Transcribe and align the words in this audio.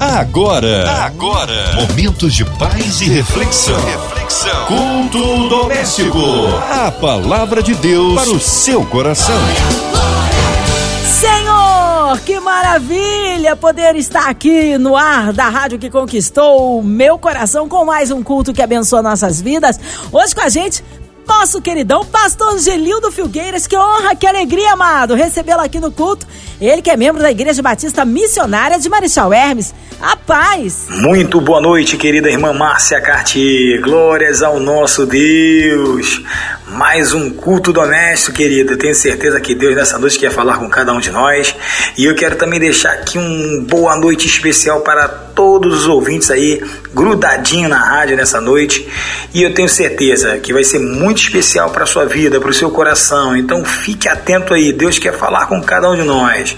Agora, 0.00 0.88
agora, 1.06 1.74
momentos 1.74 2.32
de 2.32 2.44
paz 2.44 3.00
e 3.00 3.08
reflexão. 3.08 3.74
reflexão. 3.84 4.66
Culto 4.66 5.48
doméstico. 5.48 6.20
A 6.70 6.92
palavra 6.92 7.60
de 7.60 7.74
Deus 7.74 8.14
para 8.14 8.30
o 8.30 8.38
seu 8.38 8.86
coração. 8.86 9.34
Senhor, 11.04 12.20
que 12.24 12.38
maravilha 12.38 13.56
poder 13.56 13.96
estar 13.96 14.28
aqui 14.28 14.78
no 14.78 14.96
ar 14.96 15.32
da 15.32 15.48
rádio 15.48 15.80
que 15.80 15.90
conquistou 15.90 16.78
o 16.78 16.82
meu 16.82 17.18
coração 17.18 17.68
com 17.68 17.84
mais 17.84 18.12
um 18.12 18.22
culto 18.22 18.52
que 18.52 18.62
abençoa 18.62 19.02
nossas 19.02 19.40
vidas. 19.40 19.80
Hoje 20.12 20.32
com 20.32 20.42
a 20.42 20.48
gente 20.48 20.84
nosso 21.28 21.60
queridão 21.60 22.04
pastor 22.04 22.58
Gelildo 22.58 23.12
Filgueiras. 23.12 23.66
Que 23.66 23.76
honra, 23.76 24.16
que 24.16 24.26
alegria, 24.26 24.72
amado, 24.72 25.14
recebê-lo 25.14 25.60
aqui 25.60 25.78
no 25.78 25.92
culto. 25.92 26.26
Ele 26.60 26.82
que 26.82 26.90
é 26.90 26.96
membro 26.96 27.22
da 27.22 27.30
Igreja 27.30 27.62
Batista 27.62 28.04
Missionária 28.04 28.78
de 28.78 28.88
Marechal 28.88 29.32
Hermes. 29.32 29.72
A 30.00 30.16
paz! 30.16 30.88
Muito 30.90 31.40
boa 31.40 31.60
noite, 31.60 31.96
querida 31.96 32.28
irmã 32.28 32.52
Márcia 32.52 33.00
Cartier. 33.00 33.80
Glórias 33.80 34.42
ao 34.42 34.58
nosso 34.58 35.06
Deus. 35.06 36.22
Mais 36.70 37.14
um 37.14 37.30
culto 37.30 37.72
doméstico, 37.72 38.36
querida. 38.36 38.76
Tenho 38.76 38.94
certeza 38.94 39.40
que 39.40 39.54
Deus 39.54 39.74
nessa 39.74 39.98
noite 39.98 40.18
quer 40.18 40.30
falar 40.30 40.58
com 40.58 40.68
cada 40.68 40.92
um 40.92 41.00
de 41.00 41.10
nós. 41.10 41.54
E 41.96 42.04
eu 42.04 42.14
quero 42.14 42.36
também 42.36 42.60
deixar 42.60 42.90
aqui 42.90 43.18
um 43.18 43.64
boa 43.64 43.96
noite 43.96 44.26
especial 44.26 44.82
para 44.82 45.08
todos 45.08 45.80
os 45.80 45.86
ouvintes 45.86 46.30
aí, 46.30 46.62
grudadinho 46.94 47.70
na 47.70 47.78
rádio 47.78 48.16
nessa 48.16 48.38
noite. 48.38 48.86
E 49.32 49.42
eu 49.42 49.54
tenho 49.54 49.68
certeza 49.68 50.36
que 50.38 50.52
vai 50.52 50.62
ser 50.62 50.78
muito 50.78 51.22
especial 51.22 51.70
para 51.70 51.84
a 51.84 51.86
sua 51.86 52.04
vida, 52.04 52.38
para 52.38 52.50
o 52.50 52.54
seu 52.54 52.70
coração. 52.70 53.34
Então 53.34 53.64
fique 53.64 54.06
atento 54.06 54.52
aí. 54.52 54.70
Deus 54.70 54.98
quer 54.98 55.16
falar 55.16 55.46
com 55.46 55.62
cada 55.62 55.90
um 55.90 55.96
de 55.96 56.02
nós. 56.02 56.54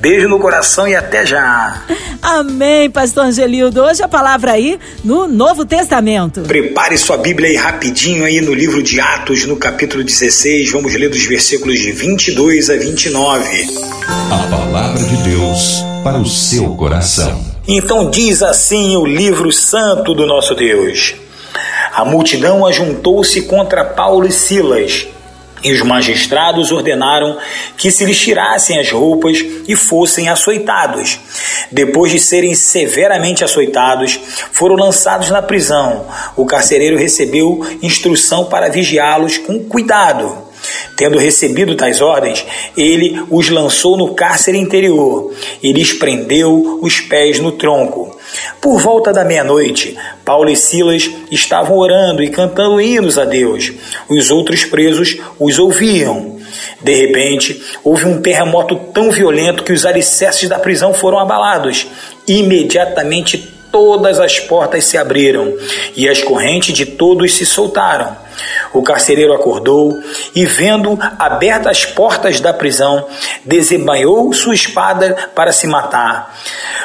Beijo 0.00 0.28
no 0.28 0.38
coração 0.38 0.86
e 0.86 0.94
até 0.94 1.26
já. 1.26 1.82
Amém, 2.22 2.88
pastor 2.88 3.24
Angelildo. 3.24 3.82
Hoje 3.82 4.00
a 4.00 4.06
palavra 4.06 4.52
aí 4.52 4.78
no 5.02 5.26
Novo 5.26 5.64
Testamento. 5.64 6.42
Prepare 6.42 6.96
sua 6.96 7.16
Bíblia 7.16 7.48
aí 7.48 7.56
rapidinho 7.56 8.24
aí 8.24 8.40
no 8.40 8.54
livro 8.54 8.80
de 8.80 9.00
Atos, 9.00 9.44
no 9.44 9.56
capítulo 9.56 10.04
16. 10.04 10.70
Vamos 10.70 10.94
ler 10.94 11.10
dos 11.10 11.24
versículos 11.24 11.80
de 11.80 11.90
22 11.90 12.70
a 12.70 12.76
29. 12.76 13.76
A 14.06 14.46
palavra 14.48 15.02
de 15.02 15.16
Deus 15.28 15.82
para 16.04 16.18
o 16.18 16.26
seu 16.26 16.76
coração. 16.76 17.44
Então 17.66 18.08
diz 18.08 18.40
assim 18.40 18.96
o 18.96 19.04
livro 19.04 19.50
santo 19.50 20.14
do 20.14 20.26
nosso 20.26 20.54
Deus. 20.54 21.16
A 21.92 22.04
multidão 22.04 22.64
ajuntou-se 22.64 23.42
contra 23.42 23.84
Paulo 23.84 24.28
e 24.28 24.32
Silas 24.32 25.08
e 25.62 25.72
os 25.72 25.82
magistrados 25.82 26.72
ordenaram 26.72 27.38
que 27.76 27.90
se 27.90 28.04
lhes 28.04 28.18
tirassem 28.18 28.78
as 28.78 28.90
roupas 28.90 29.38
e 29.66 29.74
fossem 29.74 30.28
açoitados. 30.28 31.18
Depois 31.70 32.12
de 32.12 32.18
serem 32.18 32.54
severamente 32.54 33.44
açoitados, 33.44 34.18
foram 34.52 34.76
lançados 34.76 35.30
na 35.30 35.42
prisão. 35.42 36.06
O 36.36 36.46
carcereiro 36.46 36.96
recebeu 36.96 37.64
instrução 37.82 38.44
para 38.44 38.68
vigiá-los 38.68 39.38
com 39.38 39.64
cuidado. 39.64 40.47
Tendo 40.96 41.18
recebido 41.18 41.76
tais 41.76 42.00
ordens, 42.00 42.44
ele 42.76 43.22
os 43.30 43.48
lançou 43.48 43.96
no 43.96 44.14
cárcere 44.14 44.58
interior 44.58 45.32
e 45.62 45.72
lhes 45.72 45.92
prendeu 45.92 46.78
os 46.82 47.00
pés 47.00 47.38
no 47.38 47.52
tronco. 47.52 48.16
Por 48.60 48.80
volta 48.80 49.12
da 49.12 49.24
meia-noite, 49.24 49.96
Paulo 50.24 50.50
e 50.50 50.56
Silas 50.56 51.10
estavam 51.30 51.76
orando 51.76 52.22
e 52.22 52.30
cantando 52.30 52.80
hinos 52.80 53.16
a 53.16 53.24
Deus. 53.24 53.72
Os 54.08 54.30
outros 54.30 54.64
presos 54.64 55.16
os 55.38 55.58
ouviam. 55.58 56.38
De 56.82 56.94
repente, 56.94 57.62
houve 57.82 58.04
um 58.04 58.20
terremoto 58.20 58.76
tão 58.92 59.10
violento 59.10 59.64
que 59.64 59.72
os 59.72 59.86
alicerces 59.86 60.48
da 60.48 60.58
prisão 60.58 60.92
foram 60.92 61.18
abalados. 61.18 61.86
Imediatamente, 62.26 63.52
todas 63.70 64.20
as 64.20 64.38
portas 64.38 64.84
se 64.84 64.96
abriram 64.96 65.54
e 65.96 66.08
as 66.08 66.22
correntes 66.22 66.74
de 66.74 66.86
todos 66.86 67.34
se 67.34 67.46
soltaram. 67.46 68.27
O 68.72 68.82
carcereiro 68.82 69.32
acordou 69.32 69.98
e, 70.34 70.44
vendo 70.44 70.98
abertas 71.18 71.78
as 71.78 71.84
portas 71.84 72.40
da 72.40 72.52
prisão, 72.52 73.06
desembanhou 73.44 74.32
sua 74.32 74.54
espada 74.54 75.30
para 75.34 75.52
se 75.52 75.66
matar, 75.66 76.36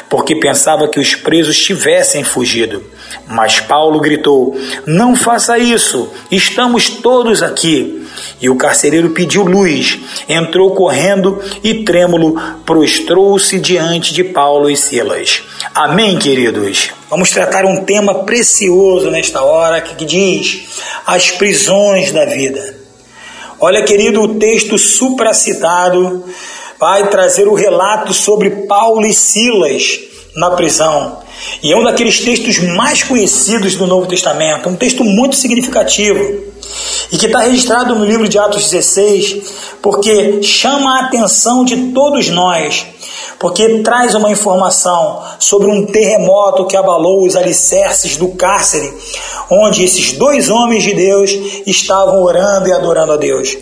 porque 0.10 0.36
pensava 0.36 0.88
que 0.88 1.00
os 1.00 1.16
presos 1.16 1.58
tivessem 1.58 2.24
fugido. 2.24 2.84
Mas 3.28 3.60
Paulo 3.60 4.00
gritou: 4.00 4.58
Não 4.86 5.16
faça 5.16 5.58
isso, 5.58 6.12
estamos 6.32 6.90
todos 6.90 7.42
aqui. 7.42 8.03
E 8.42 8.50
o 8.50 8.56
carcereiro 8.56 9.12
pediu 9.12 9.44
luz, 9.44 10.00
entrou 10.28 10.76
correndo 10.76 11.42
e, 11.64 11.84
trêmulo, 11.84 12.40
prostrou-se 12.66 13.60
diante 13.60 14.14
de 14.14 14.24
Paulo 14.24 14.70
e 14.70 14.76
Silas. 14.76 15.44
Amém, 15.74 16.18
queridos? 16.18 16.90
Vamos 17.10 17.30
tratar 17.30 17.66
um 17.66 17.84
tema 17.84 18.24
precioso 18.24 19.10
nesta 19.10 19.44
hora 19.44 19.82
que 19.82 20.06
diz 20.06 20.82
as 21.06 21.32
prisões 21.32 22.12
da 22.12 22.26
vida. 22.26 22.78
Olha, 23.60 23.84
querido, 23.84 24.22
o 24.22 24.36
texto 24.36 24.78
supracitado 24.78 26.26
vai 26.80 27.08
trazer 27.08 27.48
o 27.48 27.54
relato 27.54 28.14
sobre 28.14 28.50
Paulo 28.68 29.06
e 29.06 29.14
Silas 29.14 30.00
na 30.36 30.52
prisão. 30.52 31.23
E 31.62 31.72
é 31.72 31.78
um 31.78 31.84
daqueles 31.84 32.20
textos 32.20 32.60
mais 32.60 33.04
conhecidos 33.04 33.76
do 33.76 33.88
Novo 33.88 34.08
Testamento, 34.08 34.70
um 34.70 34.76
texto 34.76 35.04
muito 35.04 35.36
significativo 35.36 36.54
e 37.12 37.18
que 37.18 37.28
está 37.28 37.40
registrado 37.42 37.96
no 37.96 38.06
livro 38.06 38.28
de 38.28 38.40
Atos 38.40 38.70
16, 38.70 39.78
porque 39.82 40.42
chama 40.42 40.98
a 40.98 41.06
atenção 41.06 41.64
de 41.64 41.92
todos 41.94 42.30
nós, 42.30 42.86
porque 43.40 43.80
traz 43.80 44.16
uma 44.16 44.32
informação 44.32 45.22
sobre 45.40 45.68
um 45.68 45.86
terremoto 45.86 46.66
que 46.66 46.78
abalou 46.78 47.26
os 47.26 47.36
alicerces 47.36 48.18
do 48.18 48.30
cárcere, 48.30 48.92
onde 49.50 49.84
esses 49.84 50.14
dois 50.14 50.50
homens 50.50 50.84
de 50.84 50.94
Deus 50.94 51.32
estavam 51.66 52.24
orando 52.24 52.70
e 52.70 52.74
adorando 52.74 53.14
a 53.14 53.18
Deus. 53.18 53.56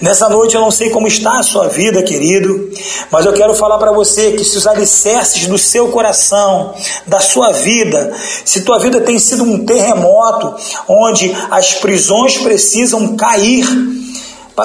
Nessa 0.00 0.28
noite 0.28 0.54
eu 0.54 0.60
não 0.60 0.70
sei 0.70 0.90
como 0.90 1.06
está 1.06 1.38
a 1.38 1.42
sua 1.42 1.68
vida, 1.68 2.02
querido, 2.02 2.70
mas 3.10 3.24
eu 3.24 3.32
quero 3.32 3.54
falar 3.54 3.78
para 3.78 3.92
você 3.92 4.32
que 4.32 4.44
se 4.44 4.56
os 4.58 4.66
alicerces 4.66 5.46
do 5.46 5.56
seu 5.56 5.88
coração, 5.88 6.74
da 7.06 7.20
sua 7.20 7.52
vida, 7.52 8.12
se 8.44 8.62
tua 8.62 8.78
vida 8.78 9.00
tem 9.00 9.18
sido 9.18 9.44
um 9.44 9.64
terremoto 9.64 10.54
onde 10.88 11.34
as 11.50 11.74
prisões 11.74 12.36
precisam 12.38 13.16
cair, 13.16 13.64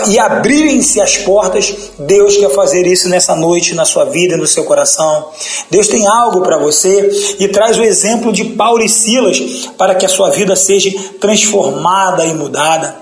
e 0.07 0.19
abrirem-se 0.19 1.01
as 1.01 1.17
portas, 1.17 1.75
Deus 1.97 2.37
quer 2.37 2.49
fazer 2.51 2.85
isso 2.85 3.09
nessa 3.09 3.35
noite, 3.35 3.73
na 3.73 3.85
sua 3.85 4.05
vida, 4.05 4.37
no 4.37 4.45
seu 4.45 4.63
coração. 4.63 5.29
Deus 5.69 5.87
tem 5.87 6.05
algo 6.05 6.41
para 6.41 6.57
você 6.57 7.09
e 7.39 7.47
traz 7.47 7.77
o 7.77 7.83
exemplo 7.83 8.31
de 8.31 8.43
Paulo 8.43 8.83
e 8.83 8.89
Silas 8.89 9.39
para 9.77 9.95
que 9.95 10.05
a 10.05 10.09
sua 10.09 10.29
vida 10.29 10.55
seja 10.55 10.91
transformada 11.19 12.23
e 12.23 12.33
mudada. 12.33 12.97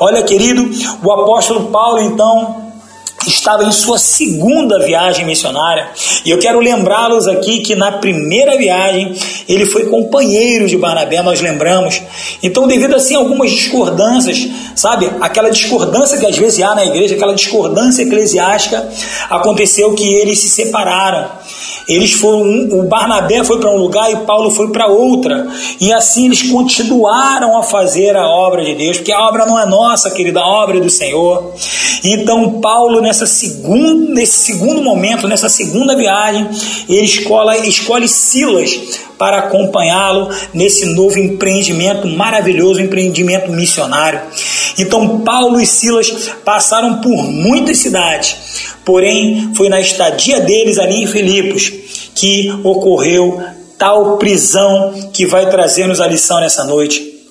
Olha, 0.00 0.22
querido, 0.22 0.68
o 1.02 1.12
apóstolo 1.12 1.70
Paulo 1.70 2.00
então 2.00 2.61
estava 3.26 3.64
em 3.64 3.72
sua 3.72 3.98
segunda 3.98 4.78
viagem 4.78 5.24
missionária. 5.24 5.88
E 6.24 6.30
eu 6.30 6.38
quero 6.38 6.60
lembrá-los 6.60 7.26
aqui 7.26 7.60
que 7.60 7.74
na 7.74 7.92
primeira 7.92 8.56
viagem 8.56 9.14
ele 9.48 9.66
foi 9.66 9.86
companheiro 9.86 10.66
de 10.66 10.76
Barnabé, 10.76 11.22
nós 11.22 11.40
lembramos. 11.40 12.00
Então, 12.42 12.66
devido 12.66 12.94
assim 12.94 13.14
a 13.14 13.18
algumas 13.18 13.50
discordâncias, 13.50 14.48
sabe? 14.74 15.10
Aquela 15.20 15.50
discordância 15.50 16.18
que 16.18 16.26
às 16.26 16.36
vezes 16.36 16.62
há 16.62 16.74
na 16.74 16.84
igreja, 16.84 17.14
aquela 17.14 17.34
discordância 17.34 18.02
eclesiástica, 18.02 18.88
aconteceu 19.28 19.94
que 19.94 20.06
eles 20.14 20.38
se 20.38 20.48
separaram. 20.48 21.30
Eles 21.88 22.12
foram, 22.12 22.42
o 22.42 22.84
Barnabé 22.84 23.42
foi 23.42 23.58
para 23.58 23.70
um 23.70 23.76
lugar 23.76 24.10
e 24.12 24.16
Paulo 24.18 24.50
foi 24.50 24.70
para 24.70 24.86
outra. 24.86 25.48
E 25.80 25.92
assim 25.92 26.26
eles 26.26 26.42
continuaram 26.42 27.58
a 27.58 27.62
fazer 27.62 28.16
a 28.16 28.26
obra 28.26 28.64
de 28.64 28.74
Deus, 28.74 28.98
porque 28.98 29.12
a 29.12 29.20
obra 29.20 29.46
não 29.46 29.58
é 29.58 29.66
nossa, 29.66 30.10
querida, 30.10 30.40
a 30.40 30.46
obra 30.46 30.78
é 30.78 30.80
do 30.80 30.90
Senhor. 30.90 31.52
Então 32.04 32.60
Paulo 32.60 33.00
nessa 33.12 33.26
segunda, 33.26 34.14
nesse 34.14 34.38
segundo 34.38 34.82
momento, 34.82 35.28
nessa 35.28 35.50
segunda 35.50 35.94
viagem, 35.94 36.48
ele 36.88 37.04
escolhe, 37.04 37.68
escolhe 37.68 38.08
Silas 38.08 38.70
para 39.18 39.38
acompanhá-lo 39.38 40.30
nesse 40.54 40.86
novo 40.86 41.18
empreendimento 41.18 42.08
maravilhoso, 42.08 42.80
empreendimento 42.80 43.52
missionário. 43.52 44.20
Então 44.78 45.20
Paulo 45.20 45.60
e 45.60 45.66
Silas 45.66 46.30
passaram 46.44 47.00
por 47.00 47.22
muitas 47.22 47.78
cidades 47.78 48.72
Porém, 48.84 49.52
foi 49.54 49.68
na 49.68 49.80
estadia 49.80 50.40
deles 50.40 50.78
ali 50.78 51.04
em 51.04 51.06
Filipos 51.06 51.72
que 52.14 52.50
ocorreu 52.64 53.40
tal 53.78 54.16
prisão 54.16 54.92
que 55.12 55.24
vai 55.24 55.48
trazer-nos 55.48 56.00
a 56.00 56.06
lição 56.06 56.40
nessa 56.40 56.64
noite. 56.64 57.21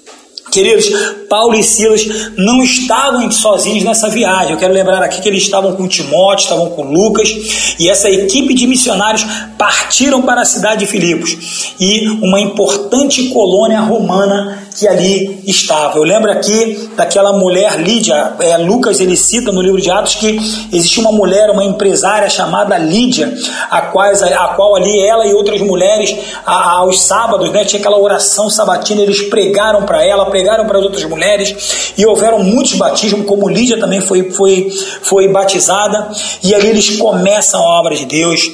Queridos, 0.51 0.89
Paulo 1.29 1.55
e 1.55 1.63
Silas 1.63 2.05
não 2.37 2.61
estavam 2.61 3.31
sozinhos 3.31 3.83
nessa 3.85 4.09
viagem. 4.09 4.51
Eu 4.51 4.57
quero 4.57 4.73
lembrar 4.73 5.01
aqui 5.01 5.21
que 5.21 5.29
eles 5.29 5.43
estavam 5.43 5.77
com 5.77 5.87
Timóteo, 5.87 6.43
estavam 6.43 6.69
com 6.71 6.83
Lucas, 6.83 7.75
e 7.79 7.89
essa 7.89 8.09
equipe 8.09 8.53
de 8.53 8.67
missionários 8.67 9.25
partiram 9.57 10.21
para 10.21 10.41
a 10.41 10.45
cidade 10.45 10.85
de 10.85 10.91
Filipos. 10.91 11.73
E 11.79 12.05
uma 12.21 12.41
importante 12.41 13.29
colônia 13.29 13.79
romana 13.79 14.67
que 14.75 14.87
ali 14.87 15.41
estava. 15.45 15.97
Eu 15.97 16.03
lembro 16.03 16.31
aqui 16.31 16.89
daquela 16.95 17.33
mulher 17.33 17.79
Lídia, 17.79 18.33
é, 18.39 18.57
Lucas 18.57 18.99
ele 18.99 19.17
cita 19.17 19.51
no 19.51 19.61
livro 19.61 19.81
de 19.81 19.89
Atos 19.91 20.15
que 20.15 20.37
existia 20.71 21.01
uma 21.01 21.11
mulher, 21.11 21.49
uma 21.49 21.63
empresária 21.63 22.29
chamada 22.29 22.77
Lídia, 22.77 23.33
a, 23.69 23.81
quais, 23.81 24.23
a, 24.23 24.47
qual 24.49 24.75
ali 24.75 24.99
ela 25.01 25.25
e 25.27 25.33
outras 25.33 25.61
mulheres 25.61 26.15
a, 26.45 26.77
aos 26.77 27.01
sábados, 27.01 27.51
né, 27.51 27.65
tinha 27.65 27.79
aquela 27.79 27.99
oração 27.99 28.49
sabatina, 28.49 29.01
eles 29.01 29.21
pregaram 29.23 29.83
para 29.83 30.05
ela, 30.05 30.25
pregaram 30.27 30.65
para 30.65 30.77
as 30.77 30.83
outras 30.83 31.03
mulheres 31.03 31.93
e 31.97 32.05
houveram 32.05 32.39
muitos 32.39 32.73
batismos, 32.73 33.25
como 33.25 33.49
Lídia 33.49 33.79
também 33.79 34.01
foi, 34.01 34.31
foi, 34.31 34.69
foi 35.01 35.27
batizada, 35.27 36.09
e 36.43 36.55
ali 36.55 36.67
eles 36.67 36.97
começam 36.97 37.59
a 37.61 37.79
obra 37.79 37.95
de 37.95 38.05
Deus. 38.05 38.49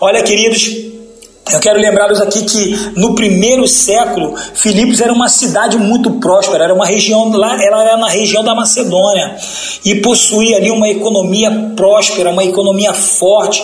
Olha, 0.00 0.22
queridos, 0.22 0.91
eu 1.52 1.60
quero 1.60 1.78
lembrá-los 1.78 2.20
aqui 2.20 2.42
que 2.44 2.92
no 2.96 3.14
primeiro 3.14 3.66
século, 3.66 4.34
Filipos 4.54 5.00
era 5.00 5.12
uma 5.12 5.28
cidade 5.28 5.76
muito 5.76 6.12
próspera, 6.12 6.64
era 6.64 6.74
uma 6.74 6.86
região 6.86 7.30
lá, 7.30 7.62
ela 7.62 7.82
era 7.82 7.96
na 7.96 8.08
região 8.08 8.42
da 8.42 8.54
Macedônia 8.54 9.36
e 9.84 9.96
possuía 9.96 10.56
ali 10.56 10.70
uma 10.70 10.88
economia 10.88 11.50
próspera, 11.76 12.30
uma 12.30 12.44
economia 12.44 12.92
forte. 12.92 13.62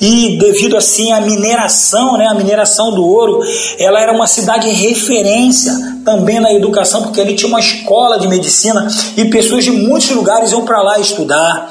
E 0.00 0.36
devido 0.38 0.76
assim 0.76 1.10
à 1.10 1.20
mineração, 1.20 2.16
né, 2.16 2.26
a 2.26 2.34
mineração 2.34 2.92
do 2.92 3.04
ouro, 3.04 3.40
ela 3.78 4.00
era 4.00 4.12
uma 4.12 4.26
cidade 4.26 4.70
referência 4.70 5.72
também 6.04 6.40
na 6.40 6.52
educação, 6.52 7.02
porque 7.02 7.20
ali 7.20 7.34
tinha 7.34 7.48
uma 7.48 7.60
escola 7.60 8.18
de 8.18 8.28
medicina 8.28 8.86
e 9.16 9.24
pessoas 9.26 9.64
de 9.64 9.70
muitos 9.70 10.10
lugares 10.10 10.52
iam 10.52 10.64
para 10.64 10.80
lá 10.80 10.98
estudar. 10.98 11.68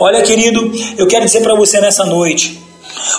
Olha, 0.00 0.22
querido, 0.22 0.72
eu 0.98 1.06
quero 1.06 1.24
dizer 1.24 1.42
para 1.42 1.54
você 1.54 1.80
nessa 1.80 2.04
noite, 2.04 2.65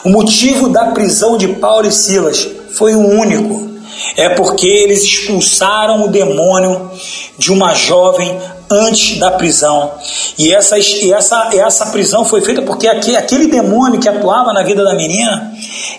o 0.03 0.09
motivo 0.09 0.69
da 0.69 0.87
prisão 0.87 1.37
de 1.37 1.47
Paulo 1.47 1.87
e 1.87 1.91
Silas 1.91 2.47
foi 2.73 2.95
o 2.95 2.99
único. 2.99 3.67
É 4.15 4.29
porque 4.29 4.67
eles 4.67 5.03
expulsaram 5.03 6.03
o 6.03 6.07
demônio 6.07 6.91
de 7.37 7.51
uma 7.51 7.73
jovem 7.73 8.39
antes 8.69 9.17
da 9.17 9.31
prisão. 9.31 9.93
E 10.37 10.53
essa, 10.53 10.77
essa, 10.77 11.49
essa 11.53 11.85
prisão 11.87 12.25
foi 12.25 12.41
feita 12.41 12.61
porque 12.61 12.87
aquele 12.87 13.47
demônio 13.47 13.99
que 13.99 14.09
atuava 14.09 14.53
na 14.53 14.63
vida 14.63 14.83
da 14.83 14.95
menina, 14.95 15.53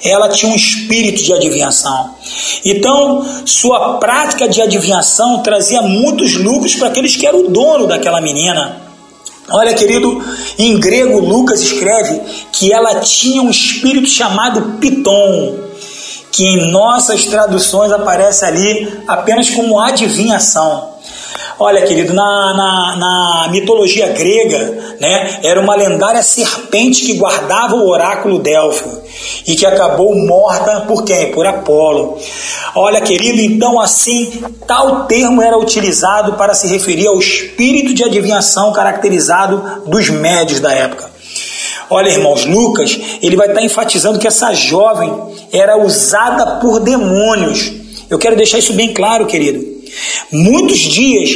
ela 0.05 0.29
tinha 0.29 0.53
um 0.53 0.57
espírito 0.57 1.23
de 1.23 1.35
adivinhação. 1.35 2.15
Então, 2.65 3.27
sua 3.45 3.99
prática 3.99 4.49
de 4.49 4.61
adivinhação 4.61 5.43
trazia 5.43 5.83
muitos 5.83 6.35
lucros 6.35 6.75
para 6.75 6.89
aqueles 6.89 7.17
que 7.17 7.27
eram 7.27 7.47
o 7.47 7.49
dono 7.49 7.87
daquela 7.87 8.21
menina. 8.21 8.88
Olha, 9.51 9.73
querido, 9.73 10.23
em 10.59 10.79
grego 10.79 11.21
Lucas 11.21 11.61
escreve 11.63 12.21
que 12.53 12.73
ela 12.73 13.01
tinha 13.01 13.43
um 13.43 13.51
espírito 13.51 14.09
chamado 14.09 14.79
Piton, 14.79 15.57
que 16.31 16.45
em 16.45 16.71
nossas 16.71 17.25
traduções 17.25 17.91
aparece 17.91 18.45
ali 18.45 19.03
apenas 19.07 19.49
como 19.51 19.81
adivinhação. 19.81 20.98
Olha, 21.61 21.83
querido, 21.83 22.15
na, 22.15 22.23
na, 22.23 22.97
na, 22.97 23.49
mitologia 23.51 24.07
grega, 24.09 24.97
né, 25.01 25.41
era 25.43 25.61
uma 25.61 25.75
lendária 25.75 26.23
serpente 26.23 27.05
que 27.05 27.15
guardava 27.15 27.75
o 27.75 27.89
oráculo 27.89 28.39
Delfo 28.39 29.03
e 29.45 29.57
que 29.57 29.67
acabou 29.67 30.15
morta 30.15 30.83
por 30.83 31.05
quem? 31.05 31.33
Por 31.33 31.45
Apolo. 31.47 32.17
Olha, 32.77 33.01
querido, 33.01 33.41
então 33.41 33.81
assim, 33.81 34.41
tal 34.69 35.07
termo 35.07 35.43
era 35.43 35.59
utilizado 35.59 36.35
para 36.35 36.55
se 36.55 36.69
referir 36.69 37.09
ao 37.09 37.19
espírito 37.19 37.93
de 37.93 38.05
adivinhação 38.05 38.73
caracterizado 38.73 39.83
dos 39.85 40.09
médios 40.11 40.61
da 40.61 40.73
época. 40.73 41.11
Olha, 41.91 42.09
irmãos, 42.09 42.45
Lucas, 42.45 43.01
ele 43.21 43.35
vai 43.35 43.49
estar 43.49 43.63
enfatizando 43.63 44.21
que 44.21 44.29
essa 44.29 44.53
jovem 44.53 45.13
era 45.53 45.77
usada 45.77 46.61
por 46.61 46.79
demônios. 46.79 47.73
Eu 48.09 48.19
quero 48.19 48.37
deixar 48.37 48.59
isso 48.59 48.75
bem 48.75 48.95
claro, 48.95 49.27
querido. 49.27 49.78
Muitos 50.31 50.79
dias 50.79 51.31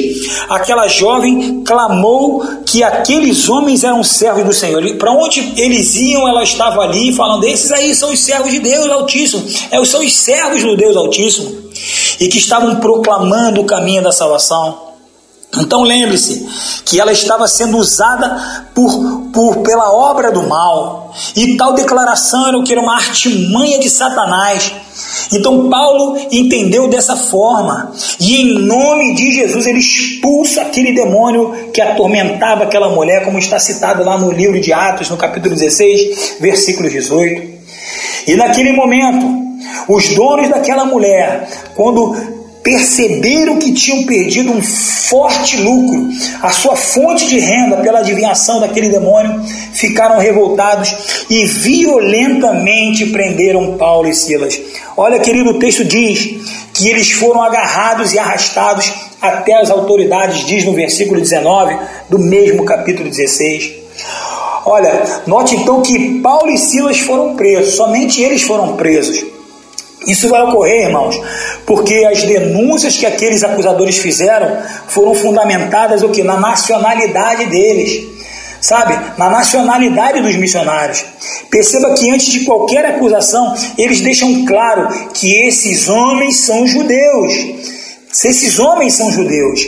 aquela 0.48 0.86
jovem 0.86 1.62
clamou 1.64 2.44
que 2.66 2.82
aqueles 2.82 3.48
homens 3.48 3.84
eram 3.84 4.04
servos 4.04 4.44
do 4.44 4.52
Senhor. 4.52 4.82
Para 4.96 5.12
onde 5.12 5.52
eles 5.56 5.94
iam, 5.96 6.28
ela 6.28 6.42
estava 6.42 6.82
ali 6.82 7.12
falando: 7.12 7.44
esses 7.44 7.70
aí 7.72 7.94
são 7.94 8.12
os 8.12 8.20
servos 8.20 8.50
de 8.50 8.58
Deus 8.58 8.90
Altíssimo, 8.90 9.44
é, 9.70 9.84
são 9.84 10.04
os 10.04 10.14
servos 10.14 10.62
do 10.62 10.76
Deus 10.76 10.96
Altíssimo, 10.96 11.70
e 12.20 12.28
que 12.28 12.38
estavam 12.38 12.76
proclamando 12.76 13.60
o 13.60 13.64
caminho 13.64 14.02
da 14.02 14.12
salvação. 14.12 14.92
Então 15.58 15.82
lembre-se 15.82 16.48
que 16.86 16.98
ela 16.98 17.12
estava 17.12 17.46
sendo 17.46 17.76
usada 17.76 18.70
por, 18.74 19.28
por, 19.32 19.58
pela 19.58 19.92
obra 19.92 20.32
do 20.32 20.42
mal, 20.48 21.14
e 21.36 21.56
tal 21.56 21.74
declaração 21.74 22.48
era 22.48 22.58
o 22.58 22.64
que 22.64 22.72
era 22.72 22.80
uma 22.80 22.94
artimanha 22.94 23.78
de 23.78 23.90
Satanás. 23.90 24.72
Então 25.32 25.68
Paulo 25.68 26.16
entendeu 26.30 26.88
dessa 26.88 27.16
forma, 27.16 27.92
e 28.18 28.42
em 28.42 28.66
nome 28.66 29.14
de 29.14 29.32
Jesus 29.32 29.66
ele 29.66 29.78
expulsa 29.78 30.62
aquele 30.62 30.92
demônio 30.92 31.70
que 31.72 31.80
atormentava 31.80 32.64
aquela 32.64 32.88
mulher, 32.88 33.24
como 33.24 33.38
está 33.38 33.58
citado 33.58 34.04
lá 34.04 34.18
no 34.18 34.30
livro 34.30 34.60
de 34.60 34.72
Atos, 34.72 35.10
no 35.10 35.16
capítulo 35.16 35.54
16, 35.54 36.38
versículo 36.40 36.88
18. 36.88 37.52
E 38.26 38.34
naquele 38.36 38.72
momento, 38.72 39.26
os 39.88 40.08
donos 40.14 40.48
daquela 40.48 40.84
mulher, 40.84 41.48
quando 41.74 42.41
perceberam 42.62 43.58
que 43.58 43.72
tinham 43.72 44.04
perdido 44.04 44.52
um 44.52 44.62
forte 44.62 45.56
lucro, 45.58 46.08
a 46.40 46.50
sua 46.50 46.76
fonte 46.76 47.26
de 47.26 47.38
renda 47.38 47.78
pela 47.78 47.98
adivinhação 47.98 48.60
daquele 48.60 48.88
demônio, 48.88 49.42
ficaram 49.72 50.18
revoltados 50.18 51.24
e 51.28 51.44
violentamente 51.44 53.06
prenderam 53.06 53.76
Paulo 53.76 54.08
e 54.08 54.14
Silas. 54.14 54.58
Olha, 54.96 55.18
querido, 55.18 55.50
o 55.50 55.58
texto 55.58 55.84
diz 55.84 56.36
que 56.72 56.88
eles 56.88 57.10
foram 57.10 57.42
agarrados 57.42 58.14
e 58.14 58.18
arrastados 58.18 58.92
até 59.20 59.54
as 59.54 59.70
autoridades, 59.70 60.46
diz 60.46 60.64
no 60.64 60.72
versículo 60.72 61.20
19 61.20 61.76
do 62.08 62.18
mesmo 62.18 62.64
capítulo 62.64 63.08
16. 63.08 63.72
Olha, 64.64 65.22
note 65.26 65.56
então 65.56 65.82
que 65.82 66.20
Paulo 66.20 66.50
e 66.50 66.56
Silas 66.56 67.00
foram 67.00 67.34
presos, 67.34 67.74
somente 67.74 68.22
eles 68.22 68.42
foram 68.42 68.76
presos. 68.76 69.31
Isso 70.06 70.28
vai 70.28 70.42
ocorrer, 70.42 70.86
irmãos, 70.86 71.20
porque 71.66 72.04
as 72.10 72.22
denúncias 72.22 72.96
que 72.96 73.06
aqueles 73.06 73.44
acusadores 73.44 73.98
fizeram 73.98 74.58
foram 74.88 75.14
fundamentadas 75.14 76.02
o 76.02 76.08
que 76.08 76.22
na 76.22 76.36
nacionalidade 76.36 77.46
deles, 77.46 78.04
sabe? 78.60 78.98
Na 79.16 79.30
nacionalidade 79.30 80.20
dos 80.20 80.34
missionários. 80.36 81.04
Perceba 81.50 81.94
que 81.94 82.10
antes 82.10 82.26
de 82.26 82.40
qualquer 82.40 82.84
acusação, 82.84 83.54
eles 83.78 84.00
deixam 84.00 84.44
claro 84.44 84.88
que 85.14 85.46
esses 85.46 85.88
homens 85.88 86.38
são 86.38 86.66
judeus. 86.66 87.32
Se 88.10 88.28
esses 88.28 88.58
homens 88.58 88.94
são 88.94 89.10
judeus. 89.10 89.60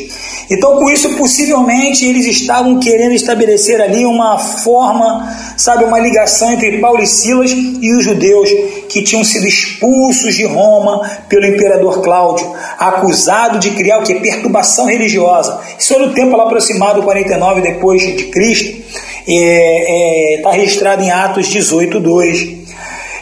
Então, 0.51 0.77
com 0.77 0.91
isso, 0.91 1.17
possivelmente 1.17 2.05
eles 2.05 2.27
estavam 2.27 2.79
querendo 2.79 3.13
estabelecer 3.13 3.81
ali 3.81 4.05
uma 4.05 4.39
forma, 4.39 5.35
sabe, 5.57 5.85
uma 5.85 5.99
ligação 5.99 6.53
entre 6.53 6.79
Paulo 6.79 7.03
e 7.03 7.07
Silas 7.07 7.51
e 7.53 7.93
os 7.97 8.05
judeus 8.05 8.51
que 8.89 9.03
tinham 9.03 9.25
sido 9.25 9.47
expulsos 9.47 10.35
de 10.35 10.45
Roma 10.45 11.09
pelo 11.29 11.47
imperador 11.47 12.03
Cláudio, 12.03 12.53
acusado 12.79 13.59
de 13.59 13.71
criar 13.71 13.99
o 13.99 14.03
que? 14.03 14.15
Perturbação 14.15 14.87
religiosa. 14.87 15.61
Isso 15.79 15.95
é 15.95 15.99
no 15.99 16.13
tempo 16.13 16.37
lá 16.37 16.45
aproximado 16.45 17.03
49 17.03 17.61
depois 17.63 18.03
de 18.03 18.25
Cristo, 18.25 18.69
está 18.69 19.33
é, 19.33 20.35
é, 20.35 20.43
tá 20.43 20.51
registrado 20.53 21.03
em 21.03 21.11
Atos 21.11 21.49
18, 21.49 21.99
2. 21.99 22.65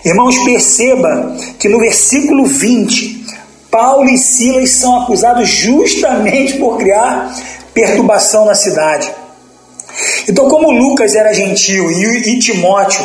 Irmãos, 0.05 0.37
perceba 0.41 1.37
que 1.61 1.69
no 1.69 1.79
versículo 1.79 2.45
20 2.45 3.23
Paulo 3.73 4.07
e 4.11 4.19
Silas 4.19 4.69
são 4.73 5.00
acusados 5.00 5.49
justamente 5.49 6.59
por 6.59 6.76
criar 6.76 7.35
perturbação 7.73 8.45
na 8.45 8.55
cidade. 8.55 9.11
Então, 10.29 10.47
como 10.47 10.71
Lucas 10.71 11.14
era 11.14 11.33
gentil 11.33 11.91
e, 11.91 12.38
Timóteo 12.38 13.02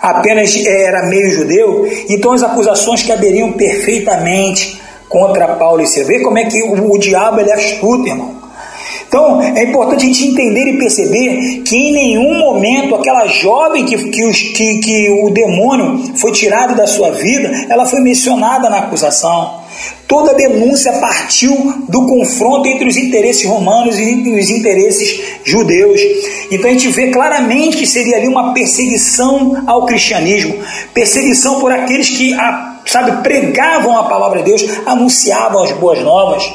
apenas 0.00 0.56
era 0.64 1.06
meio 1.06 1.30
judeu, 1.32 1.86
então 2.08 2.32
as 2.32 2.42
acusações 2.42 3.02
caberiam 3.02 3.52
perfeitamente 3.52 4.80
contra 5.06 5.48
Paulo 5.48 5.82
e 5.82 5.86
Silas. 5.86 6.08
Vê 6.08 6.20
como 6.20 6.38
é 6.38 6.46
que 6.46 6.62
o, 6.62 6.94
o 6.94 6.98
diabo 6.98 7.40
é 7.40 7.52
astuto, 7.52 8.08
irmão. 8.08 8.36
Então 9.06 9.42
é 9.42 9.64
importante 9.64 10.04
a 10.04 10.08
gente 10.08 10.28
entender 10.28 10.66
e 10.66 10.78
perceber 10.78 11.62
que 11.62 11.76
em 11.76 11.92
nenhum 11.92 12.38
momento 12.38 12.94
aquela 12.94 13.26
jovem 13.26 13.84
que, 13.84 13.96
que, 14.10 14.24
os, 14.24 14.40
que, 14.40 14.78
que 14.78 15.10
o 15.10 15.30
demônio 15.30 16.16
foi 16.16 16.32
tirado 16.32 16.74
da 16.74 16.86
sua 16.86 17.10
vida, 17.10 17.50
ela 17.68 17.84
foi 17.84 18.00
mencionada 18.00 18.70
na 18.70 18.78
acusação. 18.78 19.65
Toda 20.06 20.34
denúncia 20.34 20.92
partiu 20.94 21.84
do 21.88 22.06
confronto 22.06 22.68
entre 22.68 22.88
os 22.88 22.96
interesses 22.96 23.44
romanos 23.44 23.98
e 23.98 24.38
os 24.38 24.50
interesses 24.50 25.20
judeus. 25.44 26.00
Então 26.50 26.70
a 26.70 26.72
gente 26.72 26.88
vê 26.88 27.08
claramente 27.08 27.76
que 27.76 27.86
seria 27.86 28.16
ali 28.16 28.28
uma 28.28 28.54
perseguição 28.54 29.64
ao 29.66 29.84
cristianismo, 29.84 30.56
perseguição 30.94 31.60
por 31.60 31.72
aqueles 31.72 32.08
que, 32.10 32.34
sabe, 32.86 33.22
pregavam 33.22 33.98
a 33.98 34.04
palavra 34.04 34.42
de 34.42 34.50
Deus, 34.50 34.64
anunciavam 34.86 35.64
as 35.64 35.72
boas 35.72 36.00
novas. 36.02 36.48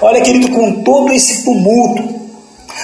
Olha, 0.00 0.20
querido, 0.20 0.50
com 0.50 0.82
todo 0.82 1.12
esse 1.12 1.44
tumulto, 1.44 2.19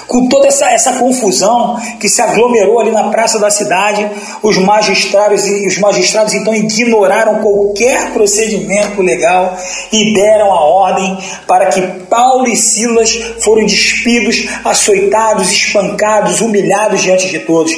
Com 0.07 0.29
toda 0.29 0.47
essa, 0.47 0.71
essa 0.71 0.93
confusão 0.95 1.77
que 1.99 2.09
se 2.09 2.23
aglomerou 2.23 2.79
ali 2.79 2.93
na 2.93 3.09
praça 3.11 3.39
da 3.39 3.51
cidade, 3.51 4.09
os 4.43 4.57
magistrados 4.57 5.47
e 5.47 5.67
os 5.67 5.79
magistrados 5.79 6.33
então 6.33 6.55
ignoraram 6.55 7.37
qualquer 7.37 8.13
procedimento 8.13 9.03
legal 9.03 9.57
e 9.93 10.15
deram 10.15 10.53
a 10.53 10.61
ordem 10.61 11.19
para 11.47 11.67
que 11.67 11.81
Paulo 12.09 12.47
e 12.47 12.57
Silas 12.57 13.13
foram 13.41 13.67
despidos, 13.67 14.47
açoitados, 14.65 15.51
espancados, 15.51 16.41
humilhados 16.41 17.03
diante 17.03 17.29
de 17.29 17.41
todos. 17.41 17.73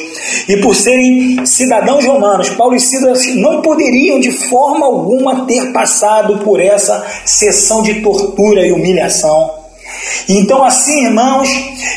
E 0.48 0.56
por 0.58 0.74
serem 0.74 1.46
cidadãos 1.46 2.04
romanos, 2.04 2.50
Paulo 2.50 2.76
e 2.76 2.80
Silas 2.80 3.26
não 3.34 3.62
poderiam 3.62 4.20
de 4.20 4.30
forma 4.30 4.86
alguma 4.86 5.46
ter 5.46 5.72
passado 5.72 6.38
por 6.38 6.60
essa 6.60 7.06
sessão 7.24 7.82
de 7.82 8.00
tortura 8.02 8.66
e 8.66 8.72
humilhação. 8.72 9.57
Então, 10.28 10.64
assim, 10.64 11.06
irmãos, 11.06 11.48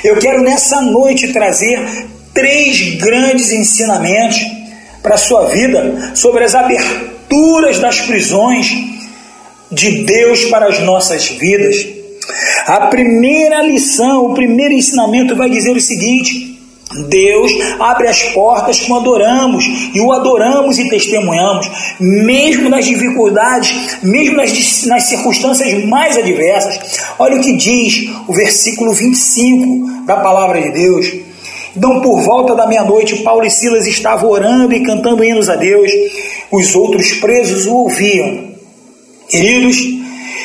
eu 0.03 0.17
quero 0.17 0.41
nessa 0.41 0.81
noite 0.81 1.33
trazer 1.33 1.79
três 2.33 2.95
grandes 2.95 3.51
ensinamentos 3.51 4.39
para 5.01 5.15
a 5.15 5.17
sua 5.17 5.47
vida 5.49 6.13
sobre 6.15 6.43
as 6.43 6.55
aberturas 6.55 7.79
das 7.79 8.01
prisões 8.01 8.71
de 9.71 10.03
Deus 10.03 10.45
para 10.45 10.67
as 10.67 10.79
nossas 10.79 11.27
vidas. 11.27 11.85
A 12.65 12.87
primeira 12.87 13.61
lição, 13.61 14.25
o 14.25 14.33
primeiro 14.33 14.73
ensinamento 14.73 15.35
vai 15.35 15.49
dizer 15.49 15.71
o 15.71 15.81
seguinte: 15.81 16.50
Deus 17.07 17.51
abre 17.79 18.07
as 18.07 18.23
portas 18.33 18.79
quando 18.81 19.11
adoramos 19.11 19.65
e 19.93 19.99
o 20.01 20.11
adoramos 20.11 20.77
e 20.79 20.89
testemunhamos, 20.89 21.69
mesmo 21.99 22.69
nas 22.69 22.85
dificuldades, 22.85 23.99
mesmo 24.03 24.37
nas, 24.37 24.85
nas 24.85 25.07
circunstâncias 25.07 25.85
mais 25.85 26.17
adversas. 26.17 27.01
Olha 27.17 27.37
o 27.37 27.41
que 27.41 27.55
diz 27.55 28.09
o 28.27 28.33
versículo 28.33 28.93
25 28.93 30.05
da 30.05 30.17
palavra 30.17 30.61
de 30.61 30.71
Deus. 30.71 31.13
Então, 31.75 32.01
por 32.01 32.21
volta 32.21 32.53
da 32.53 32.67
meia-noite, 32.67 33.17
Paulo 33.17 33.45
e 33.45 33.49
Silas 33.49 33.87
estavam 33.87 34.29
orando 34.29 34.73
e 34.73 34.83
cantando 34.83 35.23
hinos 35.23 35.49
a 35.49 35.55
Deus. 35.55 35.89
Os 36.51 36.75
outros 36.75 37.13
presos 37.13 37.65
o 37.65 37.75
ouviam. 37.75 38.51
Queridos, 39.29 39.77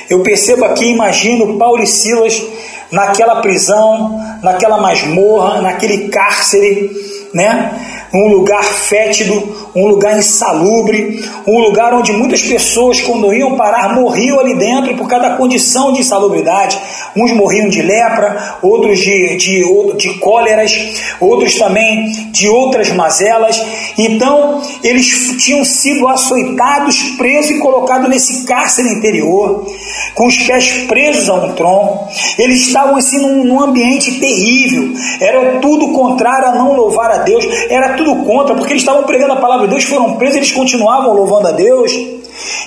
eu 0.08 0.20
percebo 0.20 0.64
aqui, 0.64 0.86
imagino 0.86 1.58
Paulo 1.58 1.82
e 1.82 1.86
Silas 1.86 2.40
naquela 2.90 3.40
prisão, 3.40 4.20
naquela 4.42 4.78
masmorra, 4.78 5.60
naquele 5.60 6.08
cárcere, 6.08 6.90
né? 7.34 7.72
Um 8.16 8.28
lugar 8.28 8.64
fétido, 8.64 9.70
um 9.74 9.88
lugar 9.88 10.18
insalubre, 10.18 11.22
um 11.46 11.58
lugar 11.58 11.92
onde 11.92 12.12
muitas 12.12 12.42
pessoas, 12.42 12.98
quando 13.02 13.32
iam 13.34 13.56
parar, 13.56 13.94
morriam 13.94 14.40
ali 14.40 14.54
dentro 14.54 14.96
por 14.96 15.06
cada 15.06 15.36
condição 15.36 15.92
de 15.92 16.00
insalubridade. 16.00 16.78
Uns 17.14 17.32
morriam 17.32 17.68
de 17.68 17.82
lepra, 17.82 18.58
outros 18.62 18.98
de, 19.00 19.36
de, 19.36 19.96
de 19.98 20.14
cóleras, 20.18 20.72
outros 21.20 21.56
também 21.56 22.10
de 22.30 22.48
outras 22.48 22.90
mazelas. 22.90 23.62
Então, 23.98 24.62
eles 24.82 25.36
tinham 25.44 25.62
sido 25.64 26.08
açoitados, 26.08 26.98
presos 27.18 27.50
e 27.50 27.58
colocados 27.58 28.08
nesse 28.08 28.44
cárcere 28.46 28.88
interior, 28.88 29.66
com 30.14 30.26
os 30.26 30.38
pés 30.38 30.84
presos 30.88 31.28
a 31.28 31.34
um 31.34 31.52
tronco. 31.54 32.08
Eles 32.38 32.66
estavam 32.66 32.96
assim 32.96 33.20
num, 33.20 33.44
num 33.44 33.62
ambiente 33.62 34.18
terrível, 34.18 34.94
era 35.20 35.58
tudo 35.60 35.92
contrário 35.92 36.48
a 36.48 36.54
não 36.54 36.72
louvar 36.74 37.10
a 37.10 37.18
Deus, 37.18 37.44
era 37.68 37.94
tudo 37.94 38.05
contra, 38.14 38.54
porque 38.54 38.72
eles 38.72 38.82
estavam 38.82 39.02
pregando 39.04 39.32
a 39.32 39.36
palavra 39.36 39.66
de 39.66 39.72
Deus, 39.72 39.84
foram 39.84 40.14
presos, 40.14 40.36
eles 40.36 40.52
continuavam 40.52 41.12
louvando 41.12 41.48
a 41.48 41.52
Deus. 41.52 41.92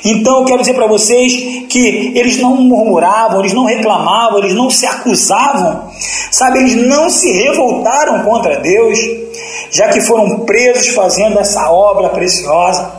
Então 0.04 0.40
eu 0.40 0.46
quero 0.46 0.60
dizer 0.60 0.74
para 0.74 0.88
vocês 0.88 1.34
que 1.70 2.12
eles 2.16 2.38
não 2.40 2.56
murmuravam, 2.56 3.40
eles 3.40 3.54
não 3.54 3.66
reclamavam, 3.66 4.40
eles 4.40 4.56
não 4.56 4.70
se 4.70 4.86
acusavam, 4.86 5.84
sabe? 6.32 6.60
Eles 6.60 6.76
não 6.76 7.10
se 7.10 7.32
revoltaram 7.32 8.24
contra 8.24 8.58
Deus, 8.58 8.98
já 9.72 9.90
que 9.90 10.02
foram 10.02 10.40
presos 10.40 10.88
fazendo 10.90 11.40
essa 11.40 11.70
obra 11.72 12.10
preciosa. 12.10 12.92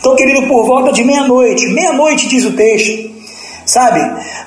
Então, 0.00 0.16
querido, 0.16 0.46
por 0.46 0.64
volta 0.64 0.92
de 0.92 1.04
meia-noite, 1.04 1.66
meia-noite 1.68 2.28
diz 2.28 2.44
o 2.44 2.52
texto, 2.52 3.10
sabe? 3.66 4.00